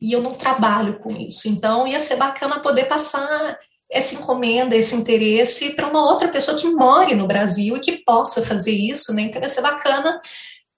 E 0.00 0.12
eu 0.12 0.20
não 0.20 0.34
trabalho 0.34 0.98
com 0.98 1.10
isso. 1.16 1.48
Então 1.48 1.86
ia 1.86 2.00
ser 2.00 2.16
bacana 2.16 2.60
poder 2.60 2.84
passar 2.86 3.56
essa 3.90 4.14
encomenda, 4.16 4.74
esse 4.74 4.96
interesse 4.96 5.70
para 5.70 5.86
uma 5.86 6.04
outra 6.04 6.28
pessoa 6.28 6.58
que 6.58 6.68
more 6.68 7.14
no 7.14 7.28
Brasil 7.28 7.76
e 7.76 7.80
que 7.80 8.04
possa 8.04 8.42
fazer 8.42 8.72
isso, 8.72 9.14
né? 9.14 9.22
Então 9.22 9.40
ia 9.40 9.48
ser 9.48 9.60
bacana 9.60 10.20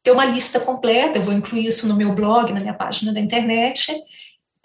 ter 0.03 0.11
uma 0.11 0.27
lista 0.27 0.61
completa, 0.61 1.19
eu 1.19 1.23
vou 1.23 1.35
incluir 1.35 1.67
isso 1.67 1.89
no 1.89 1.97
meu 1.97 2.15
blog, 2.15 2.53
na 2.53 2.61
minha 2.61 2.75
página 2.75 3.13
da 3.13 3.19
internet, 3.19 3.93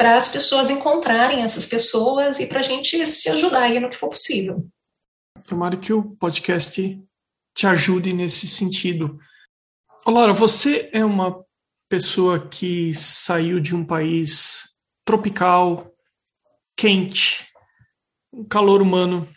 para 0.02 0.16
as 0.16 0.30
pessoas 0.30 0.72
encontrarem 0.72 1.44
essas 1.44 1.68
pessoas 1.68 2.40
e 2.40 2.48
para 2.48 2.60
a 2.60 2.64
gente 2.64 3.06
se 3.06 3.30
ajudar 3.30 3.66
aí 3.66 3.80
no 3.80 3.88
que 3.88 3.96
for 3.96 4.10
possível. 4.10 4.68
Tomara 5.48 5.78
que 5.78 5.94
o 5.94 6.16
podcast 6.16 7.00
te 7.54 7.68
ajude 7.68 8.12
nesse 8.12 8.48
sentido. 8.48 9.20
Laura, 10.08 10.34
você 10.34 10.90
é 10.92 11.06
uma 11.06 11.46
pessoa 11.88 12.40
que 12.40 12.92
saiu 12.96 13.60
de 13.60 13.76
um 13.76 13.86
país 13.86 14.76
tropical, 15.06 15.94
quente, 16.76 17.46
um 18.34 18.44
calor 18.44 18.82
humano, 18.82 19.28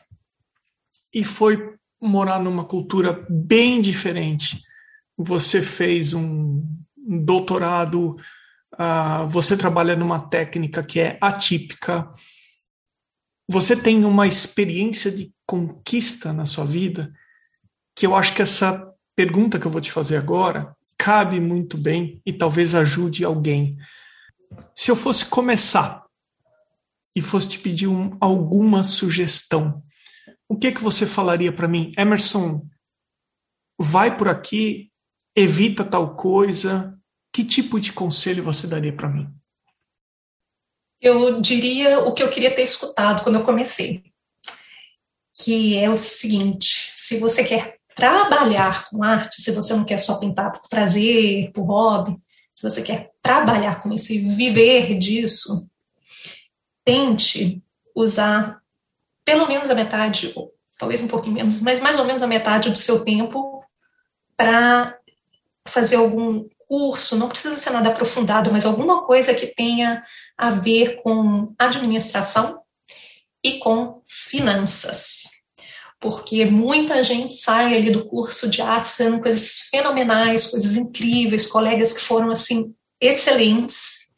e 1.12 1.22
foi 1.22 1.74
morar 2.00 2.40
numa 2.40 2.64
cultura 2.64 3.22
bem 3.28 3.82
diferente. 3.82 4.62
Você 5.18 5.60
fez 5.60 6.14
um 6.14 6.66
doutorado 6.96 8.16
uh, 8.74 9.28
você 9.28 9.56
trabalha 9.56 9.96
numa 9.96 10.20
técnica 10.20 10.82
que 10.82 11.00
é 11.00 11.18
atípica, 11.20 12.10
você 13.48 13.76
tem 13.76 14.04
uma 14.04 14.26
experiência 14.26 15.10
de 15.10 15.32
conquista 15.46 16.32
na 16.32 16.46
sua 16.46 16.64
vida, 16.64 17.12
que 17.96 18.06
eu 18.06 18.14
acho 18.14 18.34
que 18.34 18.42
essa 18.42 18.92
pergunta 19.14 19.58
que 19.58 19.66
eu 19.66 19.70
vou 19.70 19.80
te 19.80 19.92
fazer 19.92 20.16
agora 20.16 20.74
cabe 20.98 21.38
muito 21.38 21.76
bem 21.76 22.20
e 22.24 22.32
talvez 22.32 22.74
ajude 22.74 23.24
alguém. 23.24 23.76
Se 24.74 24.90
eu 24.90 24.96
fosse 24.96 25.26
começar 25.26 26.04
e 27.14 27.20
fosse 27.20 27.50
te 27.50 27.58
pedir 27.58 27.86
um, 27.86 28.16
alguma 28.20 28.82
sugestão, 28.82 29.82
o 30.48 30.56
que 30.56 30.72
que 30.72 30.82
você 30.82 31.06
falaria 31.06 31.52
para 31.52 31.68
mim, 31.68 31.92
Emerson? 31.96 32.66
Vai 33.78 34.16
por 34.16 34.28
aqui, 34.28 34.90
evita 35.36 35.84
tal 35.84 36.14
coisa. 36.14 36.98
Que 37.34 37.44
tipo 37.44 37.80
de 37.80 37.92
conselho 37.92 38.44
você 38.44 38.68
daria 38.68 38.92
para 38.92 39.08
mim? 39.08 39.28
Eu 41.02 41.40
diria 41.40 41.98
o 41.98 42.14
que 42.14 42.22
eu 42.22 42.30
queria 42.30 42.54
ter 42.54 42.62
escutado 42.62 43.24
quando 43.24 43.40
eu 43.40 43.44
comecei, 43.44 44.04
que 45.42 45.76
é 45.76 45.90
o 45.90 45.96
seguinte: 45.96 46.92
se 46.94 47.18
você 47.18 47.42
quer 47.42 47.78
trabalhar 47.88 48.88
com 48.88 49.02
arte, 49.02 49.42
se 49.42 49.50
você 49.50 49.74
não 49.74 49.84
quer 49.84 49.98
só 49.98 50.20
pintar 50.20 50.52
por 50.52 50.68
prazer, 50.68 51.50
por 51.50 51.64
hobby, 51.64 52.16
se 52.54 52.62
você 52.62 52.82
quer 52.82 53.10
trabalhar 53.20 53.82
com 53.82 53.92
isso 53.92 54.12
e 54.12 54.18
viver 54.18 54.96
disso, 54.96 55.68
tente 56.84 57.60
usar 57.96 58.62
pelo 59.24 59.48
menos 59.48 59.70
a 59.70 59.74
metade, 59.74 60.32
ou 60.36 60.54
talvez 60.78 61.00
um 61.00 61.08
pouquinho 61.08 61.34
menos, 61.34 61.60
mas 61.60 61.80
mais 61.80 61.98
ou 61.98 62.04
menos 62.04 62.22
a 62.22 62.28
metade 62.28 62.70
do 62.70 62.78
seu 62.78 63.04
tempo 63.04 63.64
para 64.36 64.96
fazer 65.66 65.96
algum 65.96 66.48
curso, 66.68 67.16
não 67.16 67.28
precisa 67.28 67.56
ser 67.56 67.70
nada 67.70 67.90
aprofundado, 67.90 68.52
mas 68.52 68.66
alguma 68.66 69.04
coisa 69.04 69.34
que 69.34 69.46
tenha 69.46 70.02
a 70.36 70.50
ver 70.50 71.02
com 71.02 71.52
administração 71.58 72.60
e 73.42 73.58
com 73.58 74.02
finanças 74.06 75.34
porque 76.04 76.44
muita 76.44 77.02
gente 77.02 77.32
sai 77.32 77.74
ali 77.74 77.90
do 77.90 78.04
curso 78.04 78.46
de 78.46 78.60
artes 78.60 78.90
fazendo 78.90 79.22
coisas 79.22 79.60
fenomenais, 79.70 80.48
coisas 80.48 80.76
incríveis, 80.76 81.46
colegas 81.46 81.94
que 81.94 82.02
foram 82.02 82.30
assim 82.30 82.74
excelentes 83.00 84.10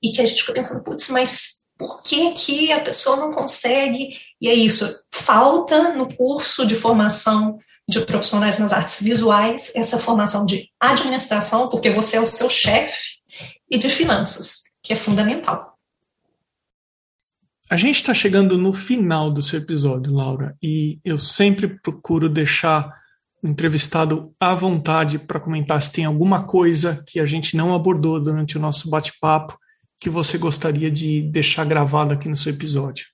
e 0.00 0.12
que 0.12 0.22
a 0.22 0.24
gente 0.24 0.42
fica 0.42 0.52
pensando, 0.52 0.84
putz, 0.84 1.08
mas 1.08 1.62
por 1.76 2.00
que 2.04 2.30
que 2.30 2.70
a 2.70 2.80
pessoa 2.80 3.16
não 3.16 3.32
consegue? 3.32 4.10
E 4.40 4.48
é 4.48 4.54
isso, 4.54 4.88
falta 5.10 5.94
no 5.94 6.06
curso 6.14 6.64
de 6.64 6.76
formação 6.76 7.58
de 7.88 8.00
profissionais 8.00 8.58
nas 8.58 8.72
artes 8.72 9.00
visuais 9.00 9.72
essa 9.74 9.98
formação 9.98 10.44
de 10.44 10.70
administração, 10.80 11.68
porque 11.68 11.90
você 11.90 12.16
é 12.16 12.20
o 12.20 12.26
seu 12.26 12.50
chefe, 12.50 13.16
e 13.70 13.78
de 13.78 13.88
finanças, 13.88 14.64
que 14.82 14.92
é 14.92 14.96
fundamental. 14.96 15.76
A 17.68 17.76
gente 17.76 17.96
está 17.96 18.14
chegando 18.14 18.56
no 18.56 18.72
final 18.72 19.30
do 19.30 19.42
seu 19.42 19.58
episódio, 19.58 20.12
Laura, 20.12 20.56
e 20.62 21.00
eu 21.04 21.18
sempre 21.18 21.80
procuro 21.80 22.28
deixar 22.28 22.92
o 23.42 23.48
entrevistado 23.48 24.32
à 24.38 24.54
vontade 24.54 25.18
para 25.18 25.40
comentar 25.40 25.82
se 25.82 25.90
tem 25.90 26.04
alguma 26.04 26.46
coisa 26.46 27.02
que 27.06 27.18
a 27.18 27.26
gente 27.26 27.56
não 27.56 27.74
abordou 27.74 28.20
durante 28.20 28.56
o 28.56 28.60
nosso 28.60 28.88
bate-papo 28.88 29.58
que 29.98 30.08
você 30.08 30.38
gostaria 30.38 30.90
de 30.90 31.22
deixar 31.22 31.64
gravado 31.64 32.14
aqui 32.14 32.28
no 32.28 32.36
seu 32.36 32.52
episódio. 32.52 33.06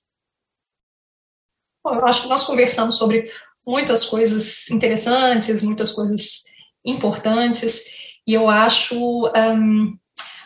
Bom, 1.83 1.95
eu 1.95 2.05
acho 2.05 2.23
que 2.23 2.29
nós 2.29 2.43
conversamos 2.43 2.95
sobre 2.95 3.31
muitas 3.65 4.05
coisas 4.05 4.69
interessantes, 4.69 5.63
muitas 5.63 5.91
coisas 5.91 6.43
importantes, 6.85 7.85
e 8.27 8.33
eu 8.33 8.49
acho 8.49 8.95
um, 9.27 9.97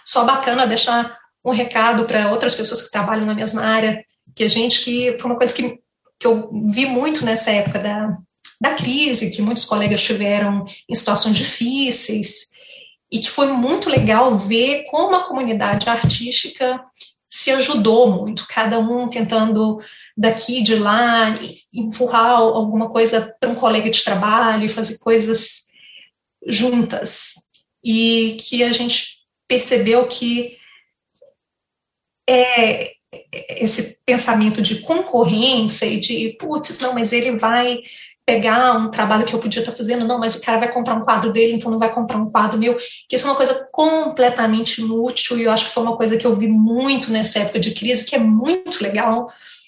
só 0.05 0.25
bacana 0.25 0.67
deixar 0.67 1.17
um 1.43 1.51
recado 1.51 2.05
para 2.05 2.31
outras 2.31 2.53
pessoas 2.53 2.83
que 2.83 2.91
trabalham 2.91 3.25
na 3.25 3.33
mesma 3.33 3.61
área, 3.61 4.03
que 4.35 4.43
a 4.43 4.47
gente 4.47 4.83
que 4.83 5.17
foi 5.19 5.31
uma 5.31 5.37
coisa 5.37 5.53
que, 5.53 5.79
que 6.19 6.27
eu 6.27 6.49
vi 6.67 6.85
muito 6.85 7.25
nessa 7.25 7.51
época 7.51 7.79
da, 7.79 8.17
da 8.59 8.73
crise, 8.73 9.31
que 9.31 9.41
muitos 9.41 9.65
colegas 9.65 10.01
tiveram 10.01 10.65
em 10.89 10.95
situações 10.95 11.35
difíceis, 11.35 12.47
e 13.11 13.19
que 13.19 13.29
foi 13.29 13.47
muito 13.47 13.89
legal 13.89 14.35
ver 14.35 14.83
como 14.89 15.15
a 15.15 15.23
comunidade 15.23 15.89
artística 15.89 16.83
se 17.29 17.51
ajudou 17.51 18.11
muito, 18.11 18.45
cada 18.47 18.79
um 18.79 19.07
tentando 19.07 19.79
daqui 20.17 20.63
de 20.63 20.75
lá 20.75 21.37
empurrar 21.71 22.37
alguma 22.39 22.89
coisa 22.89 23.35
para 23.39 23.49
um 23.49 23.55
colega 23.55 23.89
de 23.89 24.03
trabalho 24.03 24.65
e 24.65 24.69
fazer 24.69 24.97
coisas 24.97 25.67
juntas. 26.45 27.35
E 27.83 28.37
que 28.41 28.63
a 28.63 28.73
gente 28.73 29.19
percebeu 29.47 30.07
que 30.07 30.57
é, 32.27 32.91
esse 33.49 33.99
pensamento 34.05 34.61
de 34.61 34.81
concorrência 34.81 35.85
e 35.85 35.99
de, 35.99 36.35
putz, 36.39 36.79
não, 36.79 36.93
mas 36.93 37.13
ele 37.13 37.37
vai 37.37 37.79
pegar 38.25 38.75
um 38.75 38.91
trabalho 38.91 39.25
que 39.25 39.33
eu 39.33 39.39
podia 39.39 39.61
estar 39.61 39.71
fazendo, 39.71 40.05
não, 40.05 40.19
mas 40.19 40.35
o 40.35 40.41
cara 40.41 40.59
vai 40.59 40.69
comprar 40.69 40.95
um 40.95 41.05
quadro 41.05 41.31
dele, 41.31 41.53
então 41.53 41.71
não 41.71 41.79
vai 41.79 41.93
comprar 41.93 42.17
um 42.17 42.29
quadro 42.29 42.59
meu, 42.59 42.75
que 43.07 43.15
isso 43.15 43.25
é 43.25 43.29
uma 43.29 43.37
coisa 43.37 43.69
completamente 43.71 44.81
inútil 44.81 45.37
e 45.37 45.43
eu 45.43 45.51
acho 45.51 45.67
que 45.67 45.73
foi 45.73 45.83
uma 45.83 45.95
coisa 45.95 46.17
que 46.17 46.27
eu 46.27 46.35
vi 46.35 46.47
muito 46.47 47.09
nessa 47.09 47.39
época 47.39 47.61
de 47.61 47.73
crise, 47.73 48.05
que 48.05 48.15
é 48.15 48.19
muito 48.19 48.83
legal, 48.83 49.27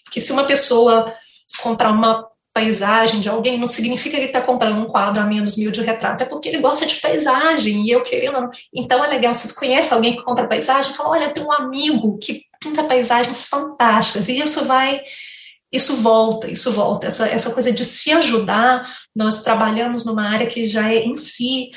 que 0.09 0.21
se 0.21 0.31
uma 0.31 0.45
pessoa 0.45 1.13
comprar 1.61 1.91
uma 1.91 2.29
paisagem 2.53 3.21
de 3.21 3.29
alguém, 3.29 3.57
não 3.57 3.67
significa 3.67 4.11
que 4.11 4.17
ele 4.17 4.25
está 4.25 4.41
comprando 4.41 4.77
um 4.77 4.87
quadro 4.87 5.21
a 5.21 5.25
menos 5.25 5.55
mil 5.55 5.71
de 5.71 5.81
retrato, 5.81 6.23
é 6.23 6.25
porque 6.25 6.49
ele 6.49 6.59
gosta 6.59 6.85
de 6.85 6.95
paisagem, 6.95 7.85
e 7.85 7.91
eu 7.91 8.01
querendo. 8.01 8.49
Então 8.73 9.03
é 9.03 9.07
legal, 9.07 9.33
você 9.33 9.53
conhece 9.53 9.93
alguém 9.93 10.15
que 10.15 10.23
compra 10.23 10.47
paisagem, 10.47 10.93
fala, 10.93 11.11
olha, 11.11 11.29
tem 11.29 11.43
um 11.43 11.51
amigo 11.51 12.17
que 12.17 12.41
pinta 12.59 12.83
paisagens 12.83 13.47
fantásticas, 13.47 14.27
e 14.27 14.39
isso 14.39 14.65
vai, 14.65 15.01
isso 15.71 15.97
volta, 15.97 16.51
isso 16.51 16.71
volta, 16.73 17.07
essa, 17.07 17.27
essa 17.27 17.51
coisa 17.51 17.71
de 17.71 17.85
se 17.85 18.11
ajudar, 18.11 18.93
nós 19.15 19.43
trabalhamos 19.43 20.03
numa 20.03 20.27
área 20.27 20.47
que 20.47 20.67
já 20.67 20.91
é 20.91 20.97
em 20.97 21.15
si 21.15 21.71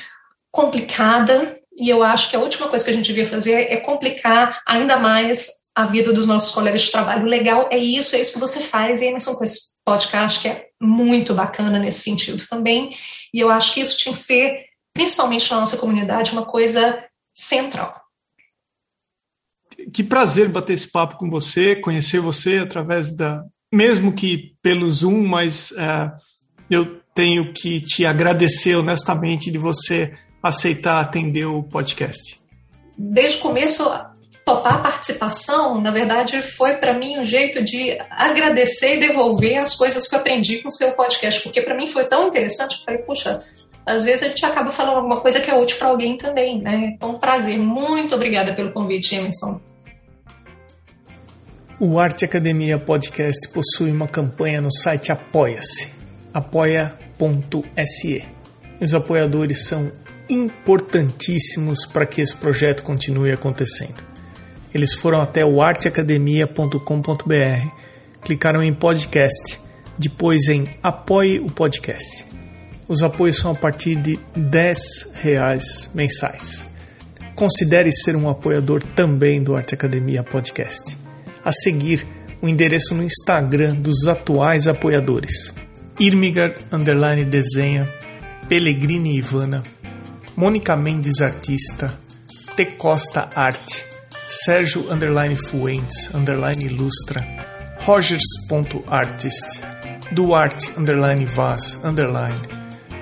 complicada, 0.51 1.57
e 1.77 1.87
eu 1.89 2.03
acho 2.03 2.29
que 2.29 2.35
a 2.35 2.39
última 2.39 2.67
coisa 2.67 2.83
que 2.83 2.91
a 2.91 2.93
gente 2.93 3.07
devia 3.07 3.25
fazer 3.25 3.53
é 3.53 3.77
complicar 3.77 4.61
ainda 4.67 4.97
mais 4.97 5.62
a 5.75 5.85
vida 5.85 6.13
dos 6.13 6.25
nossos 6.25 6.53
colegas 6.53 6.81
de 6.81 6.91
trabalho. 6.91 7.23
O 7.23 7.29
legal 7.29 7.67
é 7.71 7.77
isso, 7.77 8.15
é 8.15 8.21
isso 8.21 8.33
que 8.33 8.39
você 8.39 8.59
faz, 8.59 9.01
e 9.01 9.05
Emerson 9.05 9.35
com 9.35 9.43
esse 9.43 9.73
podcast 9.83 10.39
que 10.39 10.47
é 10.47 10.67
muito 10.81 11.33
bacana 11.33 11.79
nesse 11.79 12.01
sentido 12.01 12.43
também, 12.47 12.95
e 13.33 13.39
eu 13.39 13.49
acho 13.49 13.73
que 13.73 13.81
isso 13.81 13.97
tinha 13.97 14.13
que 14.13 14.19
ser, 14.19 14.65
principalmente 14.93 15.49
na 15.51 15.59
nossa 15.59 15.77
comunidade, 15.77 16.31
uma 16.31 16.45
coisa 16.45 17.03
central. 17.33 18.01
Que 19.91 20.03
prazer 20.03 20.49
bater 20.49 20.73
esse 20.73 20.91
papo 20.91 21.17
com 21.17 21.29
você, 21.29 21.75
conhecer 21.75 22.19
você 22.19 22.57
através 22.57 23.15
da. 23.15 23.43
Mesmo 23.73 24.13
que 24.13 24.53
pelo 24.61 24.89
Zoom, 24.89 25.25
mas 25.25 25.71
é, 25.71 26.11
eu 26.69 27.01
tenho 27.15 27.51
que 27.53 27.81
te 27.81 28.05
agradecer 28.05 28.75
honestamente 28.75 29.49
de 29.49 29.57
você 29.57 30.13
aceitar 30.41 30.99
atender 30.99 31.45
o 31.45 31.63
podcast. 31.63 32.39
Desde 32.95 33.39
o 33.39 33.41
começo, 33.41 33.83
topar 34.45 34.75
a 34.75 34.79
participação, 34.79 35.79
na 35.79 35.91
verdade, 35.91 36.41
foi 36.41 36.75
para 36.75 36.93
mim 36.93 37.19
um 37.19 37.23
jeito 37.23 37.63
de 37.63 37.97
agradecer 38.09 38.95
e 38.95 38.99
devolver 38.99 39.57
as 39.57 39.75
coisas 39.75 40.07
que 40.07 40.15
eu 40.15 40.19
aprendi 40.19 40.61
com 40.61 40.67
o 40.67 40.71
seu 40.71 40.91
podcast, 40.91 41.41
porque 41.41 41.61
para 41.61 41.75
mim 41.75 41.87
foi 41.87 42.05
tão 42.05 42.27
interessante 42.27 42.75
que 42.75 42.81
eu 42.81 42.85
falei, 42.85 43.01
puxa, 43.01 43.39
às 43.85 44.03
vezes 44.03 44.23
a 44.23 44.27
gente 44.29 44.45
acaba 44.45 44.69
falando 44.69 44.97
alguma 44.97 45.21
coisa 45.21 45.39
que 45.39 45.49
é 45.49 45.57
útil 45.57 45.77
para 45.77 45.89
alguém 45.89 46.17
também, 46.17 46.61
né? 46.61 46.93
Então, 46.95 47.19
prazer. 47.19 47.57
Muito 47.57 48.15
obrigada 48.15 48.53
pelo 48.53 48.71
convite, 48.71 49.15
Emerson. 49.15 49.61
O 51.79 51.99
Arte 51.99 52.23
Academia 52.23 52.77
Podcast 52.77 53.49
possui 53.49 53.91
uma 53.91 54.07
campanha 54.07 54.61
no 54.61 54.71
site 54.71 55.11
Apoia-se, 55.11 55.93
apoia.se. 56.33 58.25
Os 58.79 58.93
apoiadores 58.93 59.65
são 59.65 59.91
importantíssimos 60.29 61.85
para 61.85 62.05
que 62.05 62.21
esse 62.21 62.35
projeto 62.35 62.83
continue 62.83 63.31
acontecendo. 63.31 64.12
Eles 64.73 64.93
foram 64.93 65.21
até 65.21 65.45
o 65.45 65.61
arteacademia.com.br, 65.61 67.67
clicaram 68.21 68.63
em 68.63 68.73
podcast, 68.73 69.59
depois 69.97 70.49
em 70.49 70.67
apoie 70.81 71.39
o 71.39 71.47
podcast. 71.47 72.25
Os 72.87 73.03
apoios 73.03 73.37
são 73.37 73.51
a 73.51 73.55
partir 73.55 73.95
de 73.95 74.19
R$ 74.35 74.73
reais 75.21 75.89
mensais. 75.93 76.67
Considere 77.35 77.91
ser 77.91 78.15
um 78.15 78.29
apoiador 78.29 78.83
também 78.95 79.41
do 79.41 79.55
Arte 79.55 79.73
Academia 79.73 80.23
Podcast. 80.23 80.97
A 81.43 81.51
seguir, 81.51 82.05
o 82.41 82.47
endereço 82.47 82.93
no 82.93 83.03
Instagram 83.03 83.75
dos 83.75 84.07
atuais 84.07 84.67
apoiadores. 84.67 85.53
Irmigard 85.99 86.55
Underline 86.71 87.25
Desenha, 87.25 87.89
Pellegrini 88.49 89.17
Ivana, 89.17 89.63
Mônica 90.35 90.75
Mendes 90.75 91.21
Artista, 91.21 91.97
T 92.55 92.65
Costa 92.65 93.29
Arte, 93.35 93.92
Sérgio 94.33 94.91
underline 94.91 95.35
Fuentes 95.35 96.09
underline 96.11 96.65
Ilustra, 96.65 97.23
Rogers.artist, 97.85 99.61
Duarte 100.11 100.73
underline 100.75 101.27
Vaz 101.27 101.79
underline, 101.83 102.41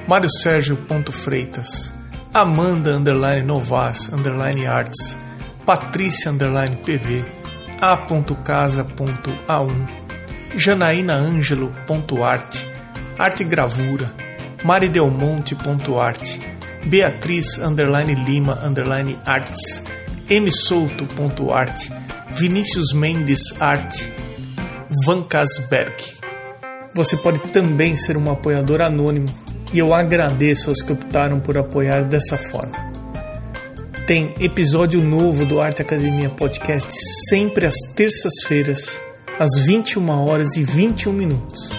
Mário 0.09 0.29
Sérgio 0.29 0.77
Freitas, 1.13 1.93
Amanda 2.34 2.97
underline 2.97 3.45
Novas 3.45 4.09
underline 4.11 4.67
Arts, 4.67 5.17
Patrícia 5.65 6.32
underline 6.32 6.75
PV, 6.75 7.23
A.casa.a1, 7.79 9.88
Janaína 10.57 11.13
Ângelo.arte, 11.13 12.67
Arte 13.17 13.45
Gravura, 13.45 14.13
Mari 14.65 14.89
Delmonte.arte, 14.89 16.39
Beatriz 16.88 17.57
underline 17.59 18.15
Lima 18.25 18.59
underline 18.65 19.17
arts, 19.25 19.82
msouto.art, 20.39 21.89
Vinícius 22.29 22.93
Mendes 22.93 23.61
Art, 23.61 23.93
Van 25.05 25.23
Casberg. 25.23 25.93
Você 26.93 27.17
pode 27.17 27.39
também 27.49 27.97
ser 27.97 28.15
um 28.15 28.32
apoiador 28.32 28.79
anônimo 28.79 29.27
e 29.73 29.79
eu 29.79 29.93
agradeço 29.93 30.69
aos 30.69 30.82
que 30.82 30.93
optaram 30.93 31.41
por 31.41 31.57
apoiar 31.57 32.05
dessa 32.05 32.38
forma. 32.38 32.71
Tem 34.07 34.34
episódio 34.39 35.01
novo 35.01 35.45
do 35.45 35.59
Arte 35.59 35.82
Academia 35.82 36.29
Podcast 36.29 36.89
sempre 37.27 37.65
às 37.65 37.75
terças-feiras, 37.93 39.01
às 39.38 39.65
21 39.65 40.09
horas 40.09 40.55
e 40.55 40.63
21 40.63 41.11
minutos. 41.11 41.75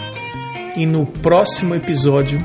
E 0.77 0.85
no 0.85 1.07
próximo 1.07 1.75
episódio. 1.75 2.39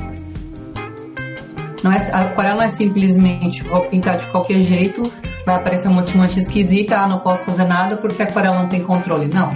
Não 1.82 1.92
é, 1.92 1.96
aquarela 2.12 2.56
não 2.56 2.64
é 2.64 2.68
simplesmente 2.70 3.62
vou 3.62 3.82
pintar 3.82 4.16
de 4.16 4.26
qualquer 4.28 4.60
jeito, 4.62 5.12
vai 5.48 5.56
aparecer 5.56 5.88
um 5.88 5.94
monte 5.94 6.12
de 6.12 6.18
mancha 6.18 6.38
esquisita, 6.38 6.98
ah, 6.98 7.08
não 7.08 7.20
posso 7.20 7.46
fazer 7.46 7.64
nada 7.64 7.96
porque 7.96 8.20
a 8.20 8.26
aquarela 8.26 8.58
não 8.58 8.68
tem 8.68 8.82
controle. 8.82 9.32
Não. 9.32 9.50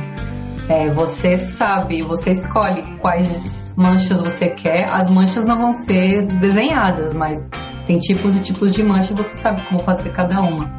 É, 0.66 0.88
você 0.88 1.36
sabe, 1.36 2.00
você 2.00 2.32
escolhe 2.32 2.82
quais 2.98 3.70
manchas 3.76 4.22
você 4.22 4.48
quer. 4.48 4.88
As 4.88 5.10
manchas 5.10 5.44
não 5.44 5.58
vão 5.58 5.72
ser 5.74 6.22
desenhadas, 6.22 7.12
mas 7.12 7.46
tem 7.86 7.98
tipos 7.98 8.34
e 8.36 8.40
tipos 8.40 8.72
de 8.72 8.82
mancha, 8.82 9.12
você 9.12 9.34
sabe 9.34 9.60
como 9.62 9.80
fazer 9.80 10.10
cada 10.12 10.40
uma. 10.40 10.74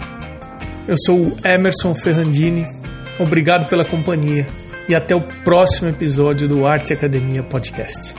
Eu 0.88 0.96
sou 0.98 1.28
o 1.28 1.38
Emerson 1.46 1.94
Ferrandini. 1.94 2.66
Obrigado 3.20 3.70
pela 3.70 3.86
companhia 3.86 4.48
e 4.90 4.96
até 4.96 5.16
o 5.16 5.22
próximo 5.22 5.90
episódio 5.90 6.48
do 6.48 6.66
Arte 6.66 6.92
Academia 6.92 7.44
Podcast. 7.44 8.16